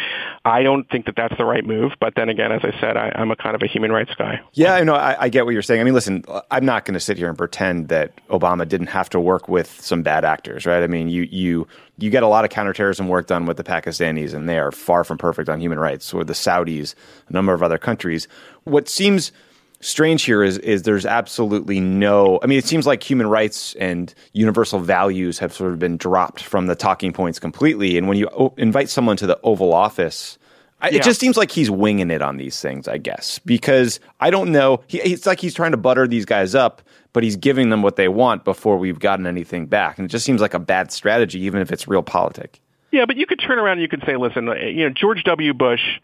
[0.46, 1.92] I don't think that that's the right move.
[2.00, 4.40] But then again, as I said, I, am a kind of a human rights guy.
[4.54, 4.96] Yeah, I know.
[4.96, 5.82] I, I get what you're saying.
[5.82, 9.10] I mean, listen, I'm not going to sit here and pretend that Obama didn't have
[9.10, 10.82] to work with some bad actors, right?
[10.82, 14.34] I mean, you you you get a lot of counterterrorism work done with the Pakistanis,
[14.34, 16.96] and they are far from perfect on human rights, or the Saudis,
[17.28, 18.28] a number of other countries.
[18.64, 19.34] What seems
[19.84, 24.13] strange here is is there's absolutely no I mean it seems like human rights and
[24.32, 27.98] universal values have sort of been dropped from the talking points completely.
[27.98, 30.38] And when you o- invite someone to the Oval Office
[30.82, 30.98] I, yeah.
[30.98, 33.39] it just seems like he's winging it on these things I guess.
[33.39, 37.24] Because I don't know he, it's like he's trying to butter these guys up but
[37.24, 40.00] he's giving them what they want before we've gotten anything back.
[40.00, 42.60] And it just seems like a bad strategy even if it's realpolitik.
[42.91, 45.54] Yeah but you could turn around and you could say listen you know George W.
[45.54, 46.00] Bush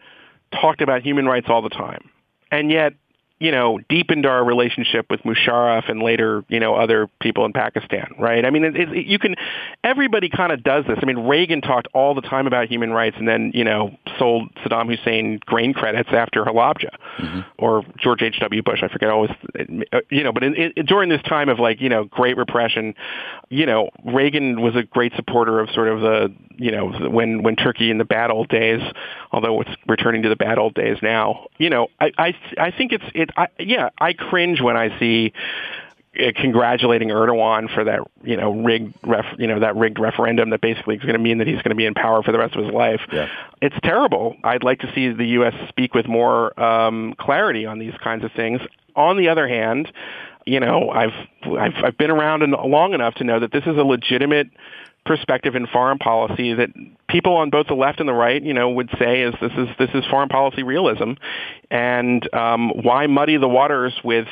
[0.52, 2.10] talked about human rights all the time.
[2.52, 2.94] And yet
[3.40, 8.12] you know, deepened our relationship with Musharraf and later, you know, other people in Pakistan,
[8.18, 8.44] right?
[8.44, 9.34] I mean, it, it, you can,
[9.82, 10.98] everybody kind of does this.
[11.02, 14.54] I mean, Reagan talked all the time about human rights and then, you know, sold
[14.56, 17.40] Saddam Hussein grain credits after Halabja mm-hmm.
[17.58, 18.62] or George H.W.
[18.62, 19.30] Bush, I forget always,
[20.10, 22.94] you know, but in, in, during this time of like, you know, great repression,
[23.48, 27.56] you know, Reagan was a great supporter of sort of the, you know, when, when
[27.56, 28.82] Turkey in the bad old days,
[29.32, 32.92] although it's returning to the bad old days now, you know, I, I, I think
[32.92, 35.32] it's, it, I, yeah, I cringe when I see
[36.18, 40.60] uh, congratulating Erdogan for that, you know, rigged, ref, you know, that rigged referendum that
[40.60, 42.56] basically is going to mean that he's going to be in power for the rest
[42.56, 43.00] of his life.
[43.12, 43.28] Yeah.
[43.62, 44.36] It's terrible.
[44.42, 45.54] I'd like to see the U.S.
[45.68, 48.60] speak with more um, clarity on these kinds of things.
[48.96, 49.92] On the other hand,
[50.46, 51.14] you know, I've
[51.44, 54.48] I've, I've been around long enough to know that this is a legitimate
[55.06, 56.70] perspective in foreign policy that
[57.10, 59.68] people on both the left and the right, you know, would say is this is
[59.78, 61.12] this is foreign policy realism,
[61.70, 64.26] and um, why muddy the waters with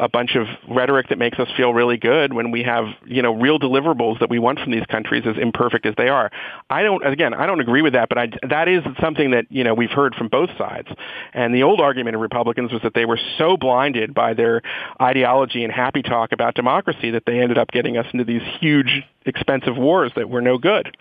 [0.00, 3.34] a bunch of rhetoric that makes us feel really good when we have, you know,
[3.34, 6.30] real deliverables that we want from these countries as imperfect as they are.
[6.70, 9.64] I don't, again, I don't agree with that, but I, that is something that, you
[9.64, 10.88] know, we've heard from both sides.
[11.34, 14.62] And the old argument of Republicans was that they were so blinded by their
[15.02, 19.02] ideology and happy talk about democracy that they ended up getting us into these huge,
[19.26, 20.96] expensive wars that were no good.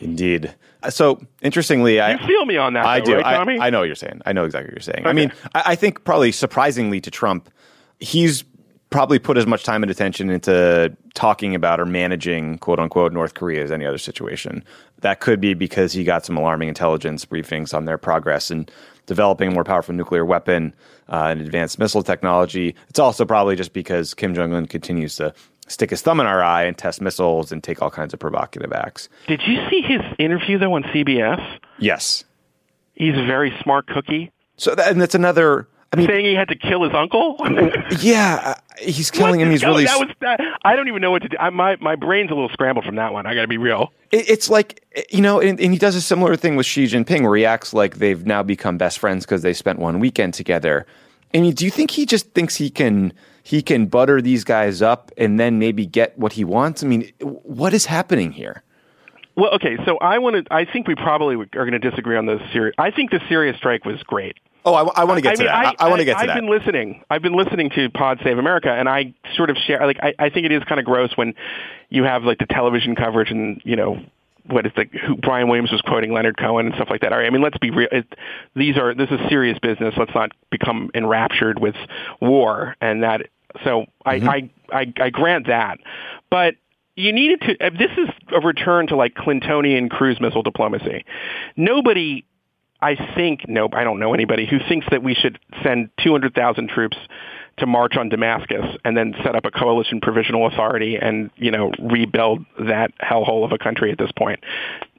[0.00, 0.54] Indeed.
[0.90, 2.86] So interestingly, I you feel me on that.
[2.86, 3.14] I though, do.
[3.16, 3.58] right, Tommy?
[3.58, 4.20] I, I, know what you're saying.
[4.26, 5.00] I know exactly what you're saying.
[5.00, 5.08] Okay.
[5.08, 7.50] I mean, I, I think probably surprisingly to Trump,
[7.98, 8.44] he's
[8.90, 13.34] probably put as much time and attention into talking about or managing quote unquote North
[13.34, 14.62] Korea as any other situation.
[15.00, 18.68] That could be because he got some alarming intelligence briefings on their progress in
[19.06, 20.74] developing a more powerful nuclear weapon
[21.08, 22.74] uh, and advanced missile technology.
[22.88, 25.32] It's also probably just because Kim Jong Un continues to
[25.68, 28.72] stick his thumb in our eye and test missiles and take all kinds of provocative
[28.72, 29.08] acts.
[29.26, 31.58] Did you see his interview though on CBS?
[31.78, 32.24] Yes.
[32.94, 34.32] He's a very smart cookie.
[34.56, 35.68] So that, and that's another.
[35.92, 37.36] I mean, saying he had to kill his uncle.
[38.00, 39.50] yeah, uh, he's killing him.
[39.50, 39.84] He's no, really.
[39.84, 40.40] That was that.
[40.64, 41.36] I don't even know what to do.
[41.38, 43.26] I, my my brain's a little scrambled from that one.
[43.26, 43.92] I got to be real.
[44.10, 47.22] It, it's like you know, and, and, he does a similar thing with Xi Jinping,
[47.22, 50.86] where he acts like they've now become best friends because they spent one weekend together.
[51.34, 53.12] I mean, do you think he just thinks he can
[53.46, 56.82] he can butter these guys up and then maybe get what he wants?
[56.82, 58.64] I mean, what is happening here?
[59.36, 60.52] Well, okay, so I want to.
[60.52, 62.72] I think we probably are going to disagree on the Syria.
[62.76, 64.38] I think the Syria strike was great.
[64.64, 65.76] Oh, I, I want to get I to mean, that.
[65.78, 66.36] I, I, want to get to I've that.
[66.36, 67.04] I've been listening.
[67.08, 69.86] I've been listening to Pod Save America, and I sort of share.
[69.86, 71.34] Like, I, I think it is kind of gross when
[71.88, 74.00] you have like the television coverage and you know
[74.48, 77.12] what is the who Brian Williams was quoting Leonard Cohen and stuff like that.
[77.12, 77.88] All right, I mean, let's be real.
[77.92, 78.12] It,
[78.56, 79.94] these are this is serious business.
[79.96, 81.76] Let's not become enraptured with
[82.20, 83.28] war and that.
[83.64, 84.28] So mm-hmm.
[84.28, 85.78] I, I I I grant that,
[86.30, 86.54] but
[86.94, 87.70] you needed to.
[87.78, 91.04] This is a return to like Clintonian cruise missile diplomacy.
[91.56, 92.24] Nobody
[92.80, 96.96] I think, nope, I don't know anybody who thinks that we should send 200,000 troops
[97.58, 101.72] to march on Damascus and then set up a coalition provisional authority and, you know,
[101.78, 104.40] rebuild that hellhole of a country at this point.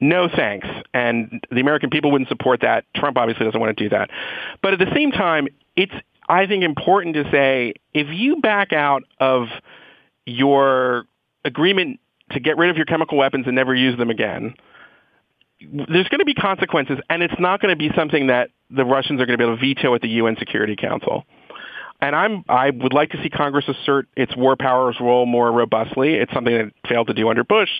[0.00, 0.66] No thanks.
[0.92, 2.84] And the American people wouldn't support that.
[2.96, 4.10] Trump obviously doesn't want to do that.
[4.60, 5.94] But at the same time, it's,
[6.28, 9.48] I think, important to say if you back out of
[10.26, 11.04] your
[11.44, 12.00] agreement
[12.32, 14.54] to get rid of your chemical weapons and never use them again,
[15.60, 19.20] there's going to be consequences, and it's not going to be something that the Russians
[19.20, 21.24] are going to be able to veto at the UN Security Council.
[22.00, 26.14] And I'm I would like to see Congress assert its war powers role more robustly.
[26.14, 27.70] It's something that failed to do under Bush,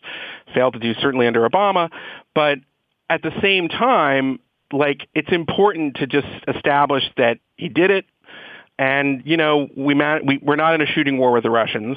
[0.55, 1.89] failed to do certainly under Obama,
[2.35, 2.59] but
[3.09, 4.41] at the same time,
[4.73, 8.07] like it's important to just establish that he did it,
[8.79, 11.97] and you know we man- we we're not in a shooting war with the Russians,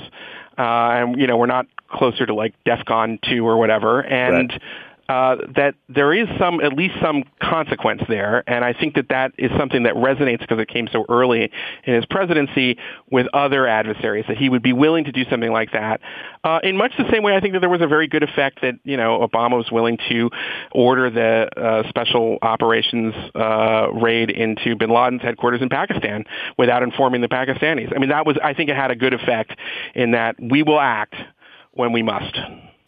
[0.58, 4.52] uh, and you know we're not closer to like DEFCON two or whatever, and.
[4.52, 4.62] Right
[5.10, 9.34] uh, that there is some, at least some consequence there, and I think that that
[9.38, 11.52] is something that resonates because it came so early
[11.84, 12.78] in his presidency
[13.10, 14.26] with other adversaries.
[14.28, 16.02] That he would be willing to do something like that,
[16.44, 18.62] uh, in much the same way I think that there was a very good effect
[18.62, 20.30] that you know Obama was willing to
[20.72, 26.24] order the uh, special operations uh, raid into Bin Laden's headquarters in Pakistan
[26.58, 27.94] without informing the Pakistanis.
[27.94, 29.52] I mean, that was I think it had a good effect
[29.94, 31.16] in that we will act
[31.74, 32.38] when we must.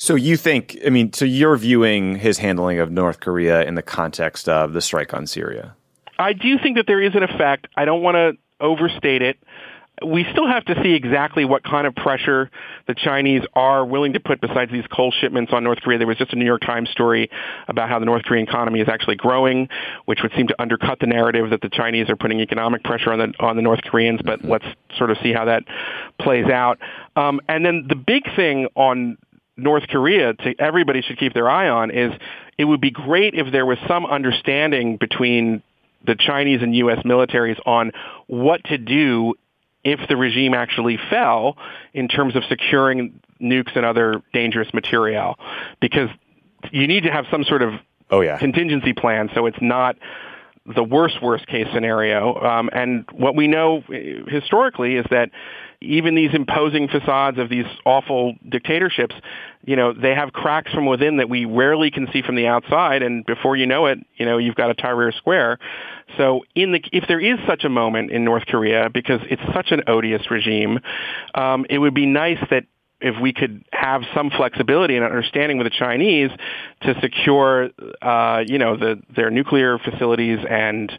[0.04, 3.82] So you think, I mean, so you're viewing his handling of North Korea in the
[3.82, 5.78] context of the strike on Syria?
[6.20, 7.70] I do think that there is an effect.
[7.78, 9.38] I don't want to overstate it.
[10.06, 12.52] We still have to see exactly what kind of pressure
[12.86, 16.00] the Chinese are willing to put besides these coal shipments on North Korea.
[16.00, 17.30] There was just a New York Times story
[17.70, 19.70] about how the North Korean economy is actually growing,
[20.04, 23.20] which would seem to undercut the narrative that the Chinese are putting economic pressure on
[23.20, 24.20] the on the North Koreans.
[24.22, 24.52] But mm-hmm.
[24.52, 24.66] let's
[24.98, 25.64] sort of see how that
[26.20, 26.80] plays out.
[27.16, 29.18] Um, and then the big thing on
[29.56, 32.12] North Korea to everybody should keep their eye on is
[32.58, 35.62] it would be great if there was some understanding between
[36.06, 37.00] the Chinese and U.S.
[37.06, 37.92] militaries on
[38.28, 39.36] what to do
[39.84, 41.58] if the regime actually fell
[41.94, 45.38] in terms of securing nukes and other dangerous material
[45.82, 46.10] because
[46.72, 47.74] you need to have some sort of
[48.10, 48.38] oh, yeah.
[48.38, 49.98] contingency plan so it's not
[50.66, 53.84] the worst worst case scenario um, and what we know
[54.28, 55.30] historically is that
[55.84, 59.16] even these imposing facades of these awful dictatorships,
[59.66, 63.04] you know, they have cracks from within that we rarely can see from the outside.
[63.04, 65.60] And before you know it, you know, you've got a Tahrir Square.
[66.18, 69.72] So in the, if there is such a moment in North Korea, because it's such
[69.72, 70.80] an odious regime,
[71.36, 72.64] um, it would be nice that
[73.04, 76.32] if we could have some flexibility and understanding with the Chinese
[76.82, 77.70] to secure,
[78.02, 80.92] uh, you know, the, their nuclear facilities and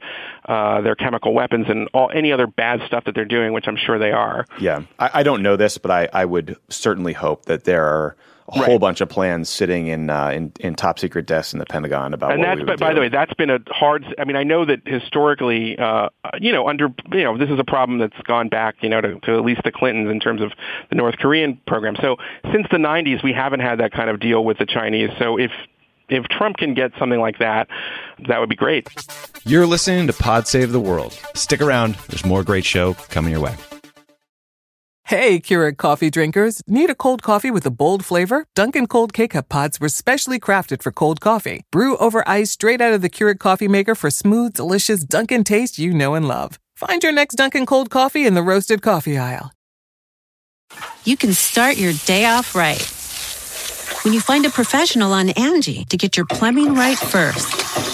[0.44, 3.78] uh, their chemical weapons and all any other bad stuff that they're doing, which I'm
[3.78, 4.46] sure they are.
[4.60, 8.16] Yeah, I, I don't know this, but I, I would certainly hope that there are
[8.48, 8.66] a right.
[8.66, 12.12] whole bunch of plans sitting in, uh, in in top secret desks in the Pentagon
[12.12, 12.32] about.
[12.32, 14.04] And that's but by the way, that's been a hard.
[14.18, 17.64] I mean, I know that historically, uh, you know, under you know, this is a
[17.64, 20.52] problem that's gone back, you know, to, to at least the Clintons in terms of
[20.90, 21.96] the North Korean program.
[22.00, 22.16] So
[22.52, 25.10] since the '90s, we haven't had that kind of deal with the Chinese.
[25.18, 25.50] So if
[26.10, 27.68] if Trump can get something like that,
[28.28, 28.88] that would be great.
[29.44, 31.18] You're listening to Pod Save the World.
[31.34, 31.94] Stick around.
[32.08, 33.56] There's more great show coming your way.
[35.06, 36.62] Hey, Keurig coffee drinkers.
[36.66, 38.46] Need a cold coffee with a bold flavor?
[38.54, 41.66] Dunkin' Cold K-Cup pods were specially crafted for cold coffee.
[41.70, 45.78] Brew over ice straight out of the Keurig coffee maker for smooth, delicious Dunkin' taste
[45.78, 46.58] you know and love.
[46.74, 49.52] Find your next Dunkin' Cold coffee in the roasted coffee aisle.
[51.04, 52.80] You can start your day off right.
[54.04, 57.93] When you find a professional on Angie to get your plumbing right first.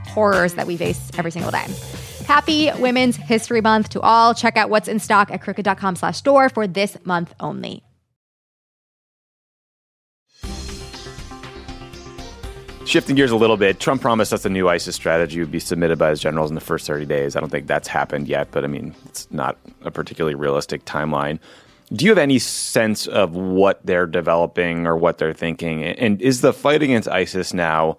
[0.13, 1.65] horrors that we face every single day.
[2.25, 4.33] Happy Women's History Month to all.
[4.33, 7.83] Check out what's in stock at crooked.com slash store for this month only.
[12.85, 15.97] Shifting gears a little bit, Trump promised us a new ISIS strategy would be submitted
[15.97, 17.35] by his generals in the first 30 days.
[17.35, 21.39] I don't think that's happened yet, but I mean, it's not a particularly realistic timeline.
[21.93, 25.83] Do you have any sense of what they're developing or what they're thinking?
[25.83, 27.97] And is the fight against ISIS now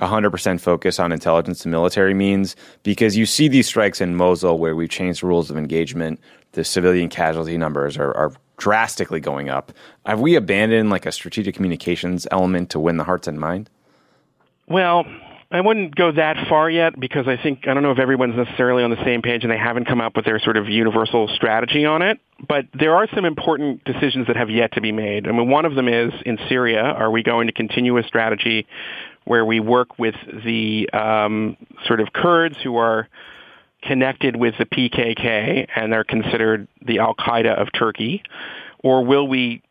[0.00, 4.76] 100% focus on intelligence and military means because you see these strikes in Mosul where
[4.76, 6.20] we've changed the rules of engagement.
[6.52, 9.72] The civilian casualty numbers are, are drastically going up.
[10.04, 13.70] Have we abandoned like a strategic communications element to win the hearts and mind?
[14.68, 15.04] Well,
[15.50, 18.82] I wouldn't go that far yet because I think I don't know if everyone's necessarily
[18.82, 21.84] on the same page and they haven't come up with their sort of universal strategy
[21.84, 22.18] on it.
[22.46, 25.28] But there are some important decisions that have yet to be made.
[25.28, 28.66] I mean, one of them is in Syria, are we going to continue a strategy
[29.26, 33.08] where we work with the um, sort of Kurds who are
[33.82, 38.22] connected with the PKK and they're considered the Al Qaeda of Turkey,
[38.82, 39.62] or will we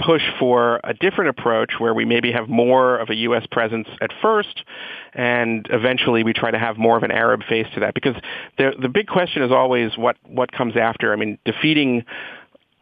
[0.00, 3.46] push for a different approach where we maybe have more of a U.S.
[3.50, 4.64] presence at first,
[5.12, 7.94] and eventually we try to have more of an Arab face to that?
[7.94, 8.16] Because
[8.56, 11.12] the the big question is always what what comes after.
[11.12, 12.04] I mean, defeating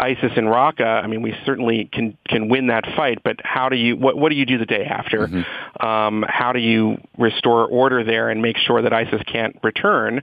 [0.03, 3.77] ISIS in Raqqa, I mean, we certainly can can win that fight, but how do
[3.77, 5.29] you what what do you do the day after?
[5.29, 5.87] Mm-hmm.
[5.87, 10.23] Um, how do you restore order there and make sure that ISIS can't return?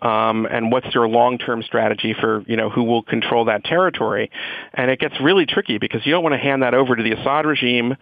[0.00, 4.30] Um, and what's your long term strategy for you know who will control that territory?
[4.72, 7.12] And it gets really tricky because you don't want to hand that over to the
[7.12, 7.96] Assad regime,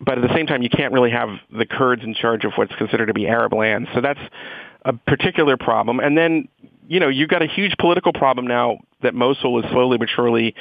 [0.00, 2.74] but at the same time you can't really have the Kurds in charge of what's
[2.76, 3.86] considered to be Arab land.
[3.94, 4.20] So that's
[4.86, 6.00] a particular problem.
[6.00, 6.48] And then
[6.88, 10.54] you know, you've got a huge political problem now that Mosul is slowly but surely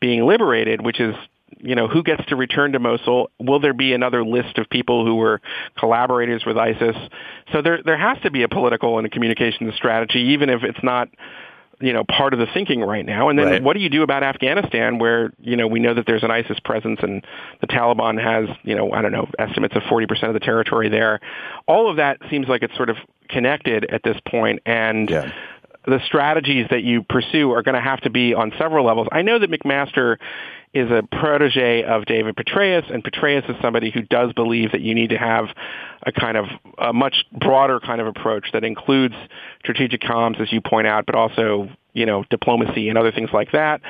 [0.00, 1.14] being liberated, which is
[1.58, 3.30] you know, who gets to return to Mosul?
[3.38, 5.40] Will there be another list of people who were
[5.78, 6.96] collaborators with ISIS?
[7.52, 10.82] So there there has to be a political and a communications strategy, even if it's
[10.82, 11.08] not
[11.80, 13.28] you know part of the thinking right now.
[13.28, 13.62] And then right.
[13.62, 16.58] what do you do about Afghanistan, where you know we know that there's an ISIS
[16.60, 17.24] presence and
[17.60, 20.88] the Taliban has you know I don't know estimates of 40 percent of the territory
[20.88, 21.20] there.
[21.66, 22.96] All of that seems like it's sort of
[23.28, 25.08] connected at this point, and.
[25.08, 25.32] Yeah
[25.86, 29.08] the strategies that you pursue are going to have to be on several levels.
[29.12, 30.16] I know that McMaster
[30.74, 34.94] is a protege of David Petraeus, and Petraeus is somebody who does believe that you
[34.94, 35.46] need to have
[36.04, 36.46] a kind of
[36.76, 39.14] a much broader kind of approach that includes
[39.60, 43.52] strategic comms, as you point out, but also you know diplomacy and other things like
[43.52, 43.80] that.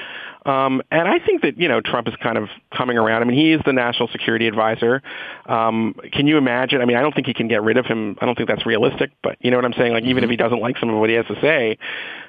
[0.47, 3.23] Um, and I think that you know Trump is kind of coming around.
[3.23, 5.03] I mean, he is the national security advisor.
[5.47, 6.81] Um, can you imagine?
[6.81, 8.17] I mean, I don't think he can get rid of him.
[8.21, 9.11] I don't think that's realistic.
[9.23, 9.93] But you know what I'm saying?
[9.93, 11.79] Like, even if he doesn't like some of what he has to say,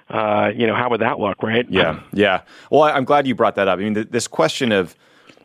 [0.10, 1.66] uh, you know, how would that look, right?
[1.70, 2.42] Yeah, yeah.
[2.72, 3.78] Well, I'm glad you brought that up.
[3.78, 4.96] I mean, th- this question of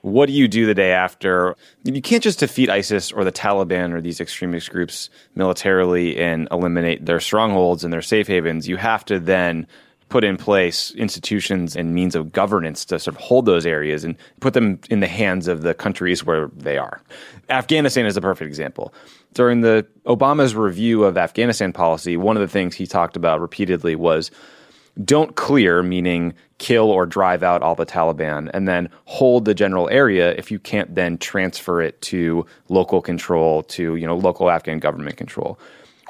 [0.00, 1.56] what do you do the day after?
[1.84, 7.04] You can't just defeat ISIS or the Taliban or these extremist groups militarily and eliminate
[7.04, 8.66] their strongholds and their safe havens.
[8.66, 9.66] You have to then
[10.12, 14.14] put in place institutions and means of governance to sort of hold those areas and
[14.40, 17.00] put them in the hands of the countries where they are.
[17.48, 18.92] Afghanistan is a perfect example.
[19.32, 23.96] During the Obama's review of Afghanistan policy, one of the things he talked about repeatedly
[23.96, 24.30] was
[25.02, 29.88] don't clear, meaning kill or drive out all the Taliban, and then hold the general
[29.88, 34.78] area if you can't then transfer it to local control, to you know local Afghan
[34.78, 35.58] government control.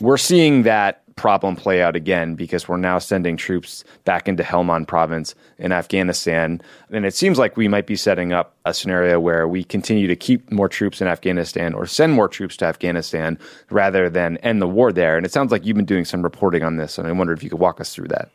[0.00, 4.86] We're seeing that problem play out again because we're now sending troops back into Helmand
[4.86, 6.60] province in Afghanistan.
[6.90, 10.16] And it seems like we might be setting up a scenario where we continue to
[10.16, 13.38] keep more troops in Afghanistan or send more troops to Afghanistan
[13.70, 15.16] rather than end the war there.
[15.16, 16.98] And it sounds like you've been doing some reporting on this.
[16.98, 18.30] And I wonder if you could walk us through that.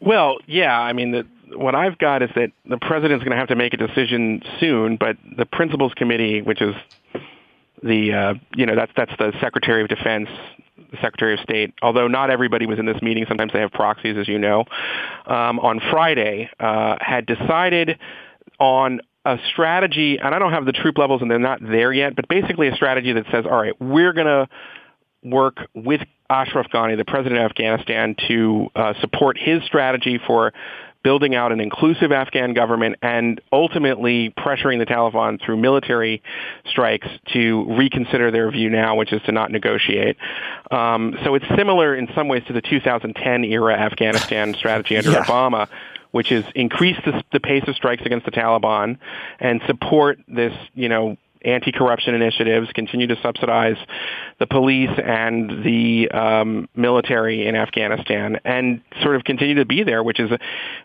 [0.00, 0.78] Well, yeah.
[0.78, 1.26] I mean, the,
[1.56, 4.96] what I've got is that the president's going to have to make a decision soon,
[4.96, 6.74] but the Principals Committee, which is
[7.82, 10.28] the uh, you know that's that's the Secretary of Defense,
[10.90, 11.74] the Secretary of State.
[11.82, 14.64] Although not everybody was in this meeting, sometimes they have proxies, as you know.
[15.26, 17.98] Um, on Friday, uh, had decided
[18.58, 22.16] on a strategy, and I don't have the troop levels, and they're not there yet,
[22.16, 24.48] but basically a strategy that says, all right, we're going to
[25.22, 26.00] work with
[26.30, 30.52] Ashraf Ghani, the president of Afghanistan, to uh, support his strategy for
[31.02, 36.22] building out an inclusive Afghan government and ultimately pressuring the Taliban through military
[36.66, 40.16] strikes to reconsider their view now, which is to not negotiate.
[40.70, 45.24] Um, so it's similar in some ways to the 2010 era Afghanistan strategy under yeah.
[45.24, 45.68] Obama
[46.10, 48.98] which is increase the, the, pace of strikes against the Taliban
[49.38, 53.76] and support this, you know, anti-corruption initiatives, continue to subsidize
[54.38, 60.02] the police and the um, military in Afghanistan, and sort of continue to be there,
[60.02, 60.30] which is,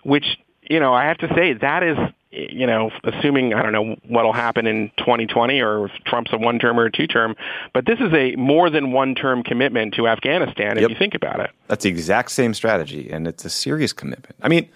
[0.03, 0.25] which
[0.69, 1.97] you know, I have to say that is,
[2.31, 6.79] you know, assuming I don't know what'll happen in 2020 or if Trump's a one-term
[6.79, 7.35] or a two-term,
[7.73, 11.51] but this is a more than one-term commitment to Afghanistan if you think about it.
[11.67, 14.35] That's the exact same strategy, and it's a serious commitment.
[14.41, 14.69] I mean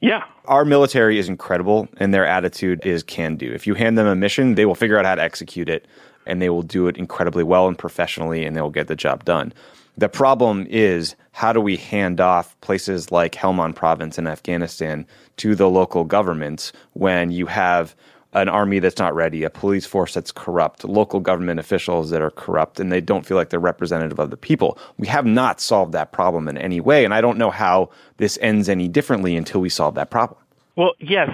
[0.00, 0.24] yeah.
[0.46, 3.52] Our military is incredible and their attitude is can do.
[3.52, 5.86] If you hand them a mission, they will figure out how to execute it
[6.26, 9.24] and they will do it incredibly well and professionally and they will get the job
[9.24, 9.52] done.
[9.98, 15.54] The problem is how do we hand off places like Helmand province in Afghanistan to
[15.54, 17.94] the local governments when you have
[18.32, 22.30] an army that's not ready, a police force that's corrupt, local government officials that are
[22.30, 24.78] corrupt, and they don't feel like they're representative of the people.
[24.98, 28.38] We have not solved that problem in any way, and I don't know how this
[28.40, 30.38] ends any differently until we solve that problem.
[30.76, 31.30] Well, yes,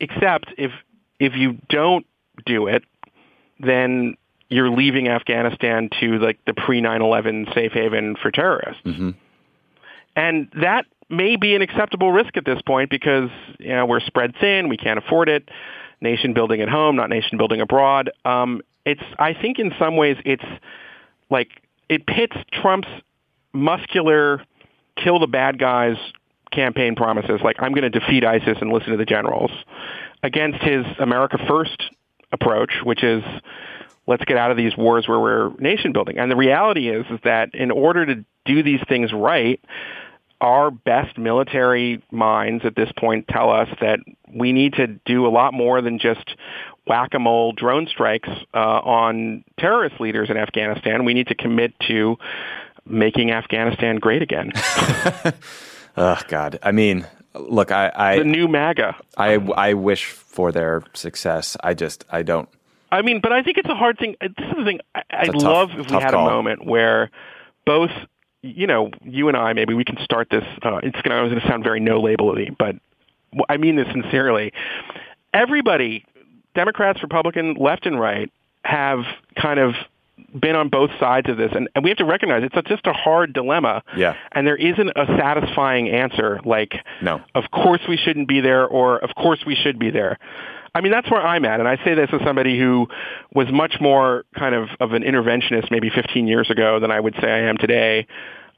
[0.00, 0.72] except if
[1.20, 2.06] if you don't
[2.46, 2.84] do it,
[3.60, 4.16] then
[4.48, 9.10] you're leaving Afghanistan to like the pre 9/11 safe haven for terrorists, mm-hmm.
[10.16, 13.28] and that may be an acceptable risk at this point because
[13.58, 15.50] you know we're spread thin, we can't afford it
[16.00, 18.10] nation building at home, not nation building abroad.
[18.24, 20.44] Um, it's I think in some ways it's
[21.30, 21.48] like
[21.88, 22.88] it pits Trump's
[23.52, 24.42] muscular
[24.96, 25.96] kill the bad guys
[26.50, 29.50] campaign promises, like I'm going to defeat ISIS and listen to the generals,
[30.22, 31.90] against his America First
[32.32, 33.22] approach, which is
[34.06, 36.18] let's get out of these wars where we're nation building.
[36.18, 39.62] And the reality is, is that in order to do these things right,
[40.40, 43.98] our best military minds at this point tell us that
[44.32, 46.36] we need to do a lot more than just
[46.86, 51.04] whack-a-mole drone strikes uh, on terrorist leaders in Afghanistan.
[51.04, 52.16] We need to commit to
[52.86, 54.52] making Afghanistan great again.
[55.96, 56.58] oh God!
[56.62, 58.96] I mean, look, I, I the new MAGA.
[59.16, 61.56] I I wish for their success.
[61.62, 62.48] I just I don't.
[62.90, 64.16] I mean, but I think it's a hard thing.
[64.20, 64.80] This is the thing.
[64.94, 66.26] I, I'd love if we had call.
[66.26, 67.10] a moment where
[67.66, 67.90] both
[68.42, 70.44] you know, you and I, maybe we can start this.
[70.62, 72.76] Uh, it's going to sound very no labelly, but
[73.48, 74.52] I mean this sincerely.
[75.34, 76.04] Everybody,
[76.54, 78.32] Democrats, Republican, left and right,
[78.64, 79.00] have
[79.40, 79.74] kind of
[80.38, 82.86] been on both sides of this, and, and we have to recognize it's a, just
[82.86, 83.82] a hard dilemma.
[83.96, 84.14] Yeah.
[84.32, 88.98] And there isn't a satisfying answer like, no, of course we shouldn't be there, or
[88.98, 90.18] of course we should be there.
[90.78, 92.86] I mean, that's where I'm at, and I say this as somebody who
[93.34, 97.14] was much more kind of of an interventionist maybe 15 years ago than I would
[97.20, 98.06] say I am today.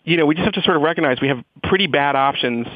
[0.04, 2.66] You know, we just have to sort of recognize we have pretty bad options,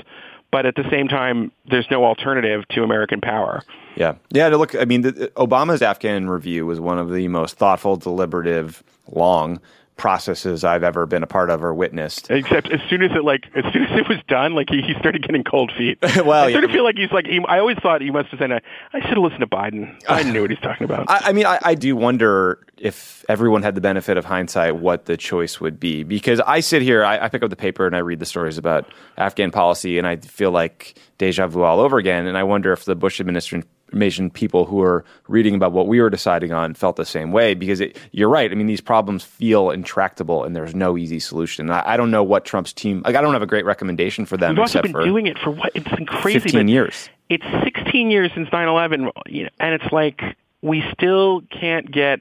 [0.51, 3.63] but at the same time, there's no alternative to American power.
[3.97, 4.49] Yeah, yeah.
[4.49, 8.83] To look, I mean, the, Obama's Afghan review was one of the most thoughtful, deliberative,
[9.13, 9.61] long
[9.97, 12.31] processes I've ever been a part of or witnessed.
[12.31, 14.95] Except as soon as it like as soon as it was done, like he, he
[14.99, 15.99] started getting cold feet.
[16.03, 18.39] well, I sort of feel like he's like he, I always thought he must have
[18.39, 19.97] said, "I should have listened to Biden.
[20.09, 23.63] I knew what he's talking about." I, I mean, I, I do wonder if everyone
[23.63, 26.03] had the benefit of hindsight, what the choice would be.
[26.03, 28.59] Because I sit here, I, I pick up the paper and I read the stories
[28.59, 28.87] about
[29.17, 32.27] Afghan policy, and I feel like deja vu all over again.
[32.27, 33.65] And I wonder if the Bush administration
[33.95, 37.55] information people who are reading about what we were deciding on felt the same way
[37.55, 38.51] because it, you're right.
[38.51, 41.71] I mean, these problems feel intractable and there's no easy solution.
[41.71, 44.37] I, I, don't know what Trump's team, like, I don't have a great recommendation for
[44.37, 44.51] them.
[44.51, 45.71] We've also been for doing it for what?
[45.77, 46.41] It's been crazy.
[46.41, 47.09] 15 years.
[47.29, 50.21] It's 16 years since 9 11, you know, and it's like
[50.61, 52.21] we still can't get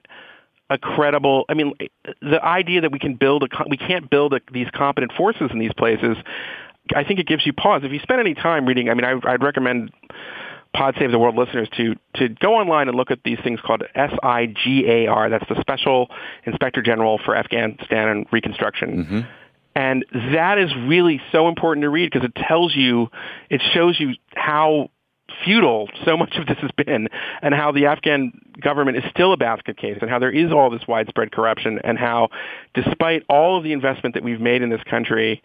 [0.69, 1.45] a credible.
[1.49, 1.73] I mean,
[2.21, 5.59] the idea that we can build a we can't build a, these competent forces in
[5.59, 6.17] these places.
[6.93, 7.83] I think it gives you pause.
[7.83, 9.91] If you spend any time reading, I mean, I, I'd recommend
[10.73, 13.83] Pod Save the World listeners to to go online and look at these things called
[13.95, 15.29] SIGAR.
[15.29, 16.09] That's the Special
[16.45, 19.05] Inspector General for Afghanistan and Reconstruction.
[19.05, 19.19] Mm-hmm.
[19.75, 23.09] And that is really so important to read because it tells you,
[23.49, 24.89] it shows you how
[25.43, 27.07] futile so much of this has been
[27.41, 30.69] and how the Afghan government is still a basket case and how there is all
[30.69, 32.29] this widespread corruption and how
[32.73, 35.41] despite all of the investment that we've made in this country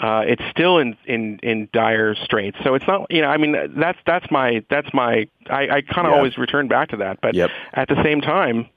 [0.00, 2.56] uh, it's still in, in, in dire straits.
[2.62, 6.06] So it's not, you know, I mean, that's, that's my, that's my, I, I kind
[6.06, 6.16] of yeah.
[6.16, 7.20] always return back to that.
[7.20, 7.50] But yep.
[7.72, 8.68] at the same time,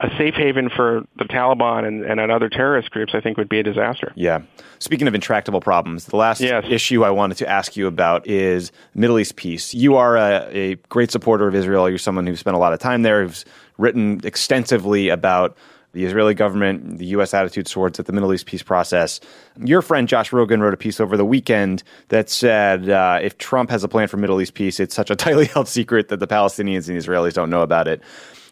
[0.00, 3.58] a safe haven for the Taliban and, and other terrorist groups, I think, would be
[3.58, 4.12] a disaster.
[4.14, 4.42] Yeah.
[4.78, 6.64] Speaking of intractable problems, the last yes.
[6.68, 9.74] issue I wanted to ask you about is Middle East peace.
[9.74, 11.88] You are a, a great supporter of Israel.
[11.88, 13.44] You're someone who's spent a lot of time there, who's
[13.76, 15.56] written extensively about
[15.94, 17.34] the Israeli government, the U.S.
[17.34, 19.18] attitude towards the Middle East peace process.
[19.64, 23.70] Your friend Josh Rogin wrote a piece over the weekend that said uh, if Trump
[23.70, 26.28] has a plan for Middle East peace, it's such a tightly held secret that the
[26.28, 28.00] Palestinians and the Israelis don't know about it.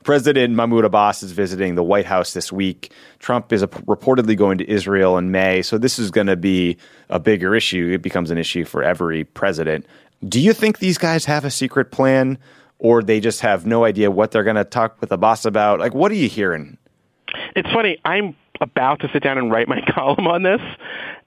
[0.07, 2.93] President Mahmoud Abbas is visiting the White House this week.
[3.19, 5.63] Trump is reportedly going to Israel in May.
[5.63, 6.77] So this is going to be
[7.11, 7.91] a bigger issue.
[7.93, 9.85] It becomes an issue for every president.
[10.29, 12.39] Do you think these guys have a secret plan
[12.79, 15.81] or they just have no idea what they're going to talk with Abbas about?
[15.81, 16.79] Like, what are you hearing?
[17.57, 17.99] It's funny.
[18.05, 20.61] I'm about to sit down and write my column on this.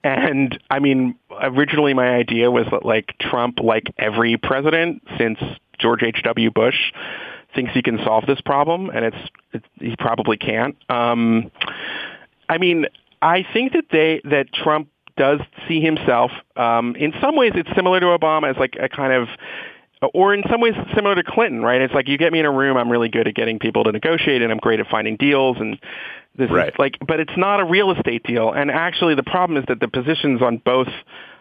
[0.02, 5.38] And I mean, originally my idea was that like Trump, like every president since
[5.78, 6.50] George H.W.
[6.50, 6.92] Bush,
[7.54, 9.16] thinks he can solve this problem, and it's,
[9.52, 10.76] it's he probably can't.
[10.88, 11.50] Um,
[12.48, 12.86] I mean,
[13.22, 16.30] I think that they that Trump does see himself.
[16.56, 19.28] Um, in some ways, it's similar to Obama as like a kind of
[20.14, 21.80] or in some ways similar to Clinton, right?
[21.80, 23.92] It's like you get me in a room, I'm really good at getting people to
[23.92, 25.78] negotiate, and I'm great at finding deals, and
[26.36, 26.68] this right.
[26.68, 28.52] is like, but it's not a real estate deal.
[28.52, 30.88] And actually, the problem is that the positions on both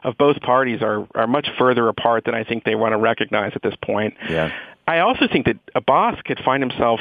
[0.04, 3.54] of both parties are are much further apart than I think they want to recognize
[3.56, 4.16] at this point.
[4.30, 4.52] Yeah.
[4.90, 7.00] I also think that Abbas could find himself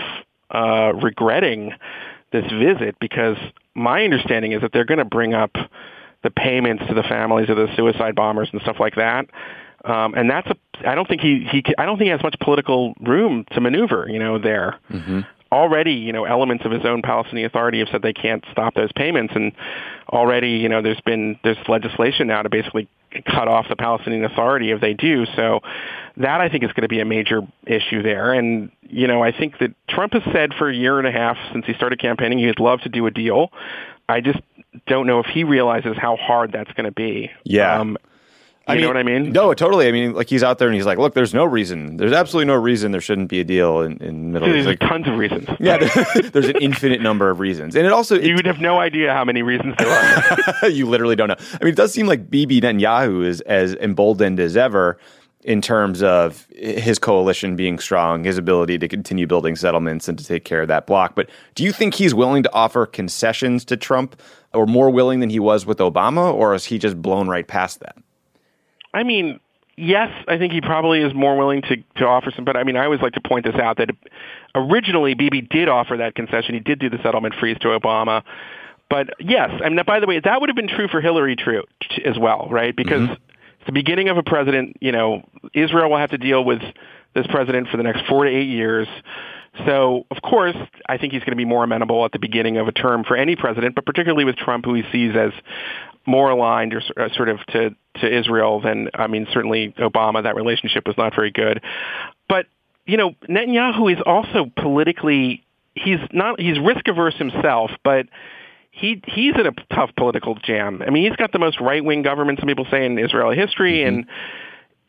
[0.50, 1.72] uh, regretting
[2.32, 3.38] this visit because
[3.74, 5.52] my understanding is that they're going to bring up
[6.22, 9.30] the payments to the families of the suicide bombers and stuff like that.
[9.86, 10.56] Um, and that's a.
[10.86, 11.64] I don't think he he.
[11.78, 14.06] I don't think he has much political room to maneuver.
[14.06, 14.78] You know, there.
[14.90, 15.20] Mm-hmm.
[15.50, 18.92] Already, you know, elements of his own Palestinian Authority have said they can't stop those
[18.92, 19.52] payments, and
[20.10, 22.88] already, you know, there's been there's legislation now to basically
[23.24, 25.24] cut off the Palestinian Authority if they do.
[25.36, 25.60] So
[26.18, 28.32] that I think is going to be a major issue there.
[28.32, 31.36] And, you know, I think that Trump has said for a year and a half
[31.52, 33.50] since he started campaigning he'd love to do a deal.
[34.08, 34.40] I just
[34.86, 37.30] don't know if he realizes how hard that's going to be.
[37.44, 37.80] Yeah.
[37.80, 37.98] Um,
[38.68, 39.32] I mean, know what I mean?
[39.32, 39.88] No, totally.
[39.88, 41.96] I mean, like he's out there and he's like, "Look, there's no reason.
[41.96, 44.66] There's absolutely no reason there shouldn't be a deal in, in Middle East.
[44.66, 45.48] There's like, tons of reasons.
[45.58, 45.78] Yeah,
[46.32, 49.24] there's an infinite number of reasons, and it also you would have no idea how
[49.24, 50.68] many reasons there are.
[50.70, 51.36] you literally don't know.
[51.38, 54.98] I mean, it does seem like Bibi Netanyahu is as emboldened as ever
[55.42, 60.24] in terms of his coalition being strong, his ability to continue building settlements and to
[60.24, 61.14] take care of that block.
[61.14, 64.20] But do you think he's willing to offer concessions to Trump,
[64.52, 67.80] or more willing than he was with Obama, or is he just blown right past
[67.80, 67.96] that?
[68.94, 69.40] I mean,
[69.76, 72.76] yes, I think he probably is more willing to, to offer some, but I mean,
[72.76, 73.90] I always like to point this out that
[74.54, 76.54] originally Bibi did offer that concession.
[76.54, 78.22] He did do the settlement freeze to Obama.
[78.90, 81.64] But yes, I mean, by the way, that would have been true for Hillary true
[82.04, 82.74] as well, right?
[82.74, 83.12] Because mm-hmm.
[83.12, 85.22] it's the beginning of a president, you know,
[85.54, 86.62] Israel will have to deal with
[87.14, 88.88] this president for the next four to eight years.
[89.66, 90.56] So, of course,
[90.88, 93.16] I think he's going to be more amenable at the beginning of a term for
[93.16, 95.32] any president, but particularly with Trump, who he sees as
[96.06, 100.36] more aligned or uh, sort of to, to Israel than, I mean, certainly Obama, that
[100.36, 101.62] relationship was not very good.
[102.28, 102.46] But,
[102.86, 105.44] you know, Netanyahu is also politically,
[105.74, 108.06] he's not, he's risk averse himself, but
[108.70, 110.82] he he's in a tough political jam.
[110.86, 113.78] I mean, he's got the most right wing government, some people say, in Israeli history,
[113.78, 113.88] mm-hmm.
[113.88, 114.06] and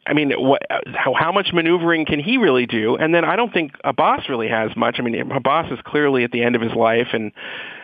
[0.09, 2.95] I mean, what, how, how much maneuvering can he really do?
[2.95, 4.95] And then I don't think Abbas really has much.
[4.99, 7.31] I mean, Abbas is clearly at the end of his life, and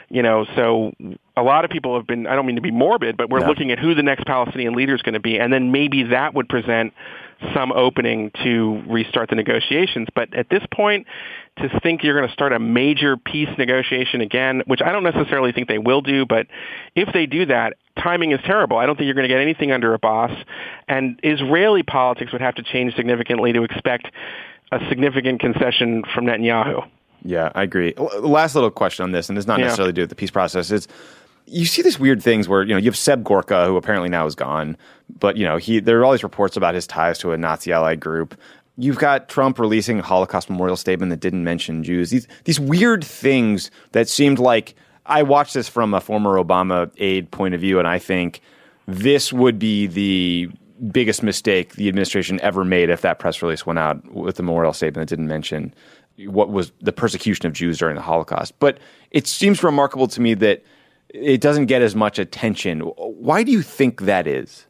[0.10, 0.94] you know, so
[1.36, 3.48] a lot of people have been, I don't mean to be morbid, but we're no.
[3.48, 6.34] looking at who the next Palestinian leader is going to be, and then maybe that
[6.34, 6.94] would present
[7.54, 10.08] some opening to restart the negotiations.
[10.16, 11.08] But at this point,
[11.58, 15.52] to think you're going to start a major peace negotiation again, which I don't necessarily
[15.52, 16.48] think they will do, but
[16.96, 18.78] if they do that, timing is terrible.
[18.78, 20.32] I don't think you're going to get anything under Abbas,
[20.88, 24.08] and Israeli politics would have to change significantly to expect
[24.72, 26.86] a significant concession from Netanyahu.
[27.24, 27.94] Yeah, I agree.
[28.20, 29.66] Last little question on this, and it's not Yeah.
[29.66, 30.72] necessarily to do with the peace process.
[30.72, 30.88] Is
[31.48, 34.26] you see these weird things where you know you have Seb Gorka, who apparently now
[34.26, 34.78] is gone,
[35.20, 37.72] but you know he there are all these reports about his ties to a Nazi
[37.72, 38.40] ally group.
[38.78, 42.10] You've got Trump releasing a Holocaust memorial statement that didn't mention Jews.
[42.10, 44.76] These these weird things that seemed like
[45.06, 48.42] I watched this from a former Obama aide point of view, and I think
[48.88, 50.50] this would be the
[50.92, 54.74] biggest mistake the administration ever made if that press release went out with the memorial
[54.74, 55.74] statement that didn't mention
[56.28, 58.58] what was the persecution of Jews during the Holocaust.
[58.60, 58.80] But
[59.12, 60.64] it seems remarkable to me that
[61.16, 62.82] it doesn't get as much attention.
[62.82, 64.66] Why do you think that is?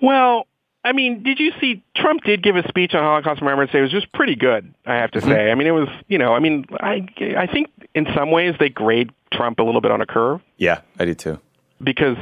[0.00, 0.46] Well,
[0.84, 3.78] I mean, did you see Trump did give a speech on Holocaust Remembrance Day?
[3.78, 5.28] It was just pretty good, I have to mm-hmm.
[5.30, 5.50] say.
[5.50, 7.06] I mean, it was, you know, I mean, I
[7.38, 10.80] I think in some ways they grade Trump a little bit on a curve Yeah,
[10.98, 11.40] I did too.
[11.82, 12.18] because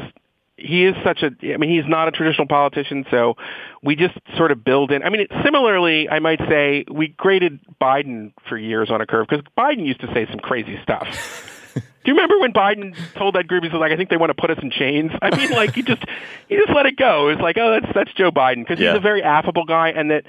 [0.57, 3.37] he is such a I mean he's not a traditional politician so
[3.83, 8.33] we just sort of build in I mean similarly I might say we graded Biden
[8.49, 11.09] for years on a curve because Biden used to say some crazy stuff.
[11.75, 14.31] Do you remember when Biden told that group he was like I think they want
[14.31, 15.11] to put us in chains?
[15.23, 16.03] I mean like he just
[16.49, 17.29] he just let it go.
[17.29, 18.93] It was like oh that's that's Joe Biden because Yeah.
[18.93, 20.25] he's a very affable guy and that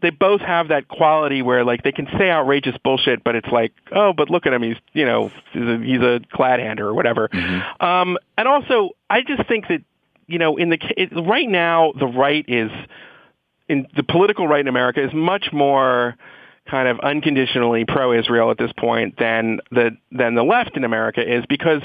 [0.00, 3.72] they both have that quality where like they can say outrageous bullshit, but it's like,
[3.92, 6.92] oh, but look at him, he's you know he's a, he's a clad hander or
[6.94, 7.30] whatever.
[7.80, 9.80] Um, and also, I just think that
[10.26, 12.70] you know in the ca- it, right now the right is
[13.68, 16.16] in the political right in America is much more
[16.70, 21.44] kind of unconditionally pro-Israel at this point than the than the left in America is
[21.48, 21.82] because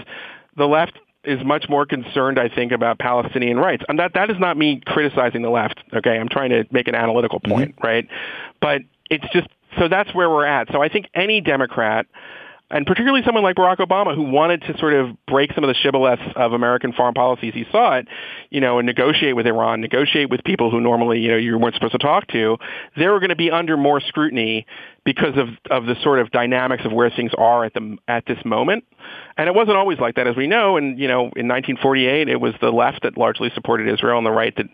[0.56, 3.84] the left is much more concerned, I think, about Palestinian rights.
[3.90, 5.80] And that that is not me criticizing the left.
[5.94, 7.88] Okay, I'm trying to make an analytical point, mm-hmm.
[7.88, 8.08] right?
[8.62, 10.72] But it's just so that's where we're at.
[10.72, 12.08] So I think any Democrat
[12.72, 15.74] and particularly someone like Barack Obama, who wanted to sort of break some of the
[15.74, 18.08] shibboleths of American foreign policies, he saw it,
[18.52, 21.74] you know, and negotiate with Iran, negotiate with people who normally, you know, you weren't
[21.76, 22.58] supposed to talk to.
[22.96, 24.68] They were going to be under more scrutiny
[25.04, 28.38] because of of the sort of dynamics of where things are at the at this
[28.46, 28.86] moment.
[29.38, 30.78] And it wasn't always like that, as we know.
[30.78, 34.32] And you know, in 1948, it was the left that largely supported Israel, and the
[34.32, 34.68] right that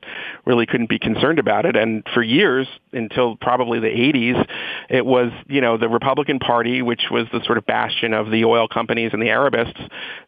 [0.45, 1.75] really couldn't be concerned about it.
[1.75, 4.47] And for years, until probably the 80s,
[4.89, 8.45] it was you know the Republican Party, which was the sort of bastion of the
[8.45, 9.79] oil companies and the Arabists,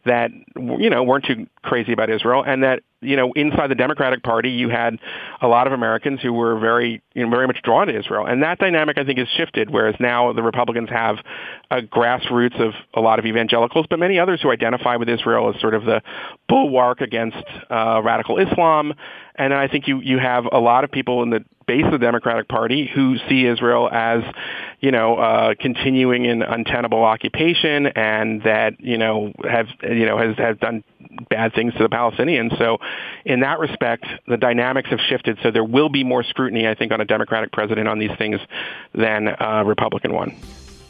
[0.04, 4.22] that you know weren't too crazy about Israel, and that you know inside the Democratic
[4.22, 4.98] Party, you had
[5.40, 8.42] a lot of Americans who were very you know very much drawn to Israel, and
[8.42, 9.70] that dynamic I think has shifted.
[9.70, 11.16] Whereas now the Republicans have
[11.70, 15.60] a grassroots of a lot of evangelicals, but many others who identify with Israel as
[15.60, 16.02] sort of the
[16.48, 18.94] bulwark against uh, radical Islam.
[19.38, 21.98] And I think you you have a lot of people in the base of the
[21.98, 24.22] Democratic Party who see Israel as,
[24.80, 30.36] you know, uh, continuing an untenable occupation, and that you know have you know has
[30.36, 30.82] has done
[31.30, 32.58] bad things to the Palestinians.
[32.58, 32.78] So,
[33.24, 35.38] in that respect, the dynamics have shifted.
[35.42, 38.40] So there will be more scrutiny, I think, on a Democratic president on these things
[38.94, 40.36] than a Republican one.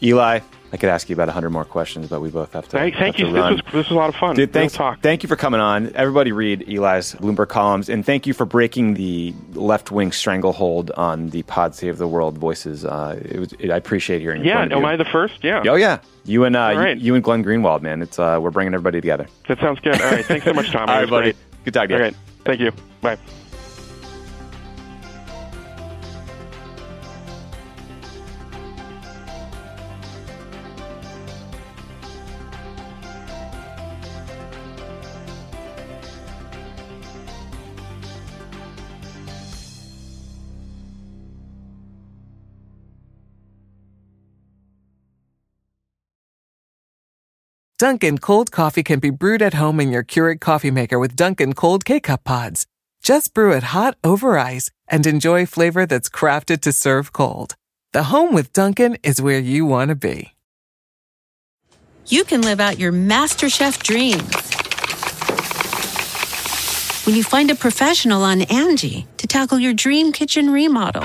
[0.03, 0.41] Eli,
[0.73, 2.71] I could ask you about 100 more questions, but we both have to.
[2.71, 3.35] Thank, thank have you.
[3.35, 4.37] to This was this was a lot of fun.
[4.37, 4.75] Dude, Real thanks.
[4.75, 5.01] talk.
[5.01, 5.95] Thank you for coming on.
[5.95, 11.31] Everybody read Eli's Bloomberg columns, and thank you for breaking the left wing stranglehold on
[11.31, 12.85] the Pod Save the World voices.
[12.85, 14.45] Uh, it was, it, I appreciate hearing.
[14.45, 14.85] your Yeah, am.
[14.85, 15.43] I the first?
[15.43, 15.63] Yeah.
[15.67, 16.97] Oh yeah, you and uh, right.
[16.99, 18.03] you, you and Glenn Greenwald, man.
[18.03, 19.27] It's uh, we're bringing everybody together.
[19.49, 20.01] That sounds good.
[20.01, 20.25] All right.
[20.25, 20.89] Thanks so much, Tom.
[20.89, 21.33] All right, buddy.
[21.33, 21.37] great.
[21.65, 22.01] Good talking to you.
[22.01, 22.17] All right.
[22.45, 22.73] Thank you.
[23.01, 23.19] Bye.
[47.79, 51.53] Dunkin' cold coffee can be brewed at home in your Keurig coffee maker with Dunkin'
[51.53, 52.67] cold K-cup pods.
[53.05, 57.55] Just brew it hot over ice and enjoy flavor that's crafted to serve cold.
[57.93, 60.35] The home with Dunkin' is where you want to be.
[62.09, 64.35] you can live out your MasterChef dreams.
[67.07, 71.05] When you find a professional on Angie to tackle your dream kitchen remodel.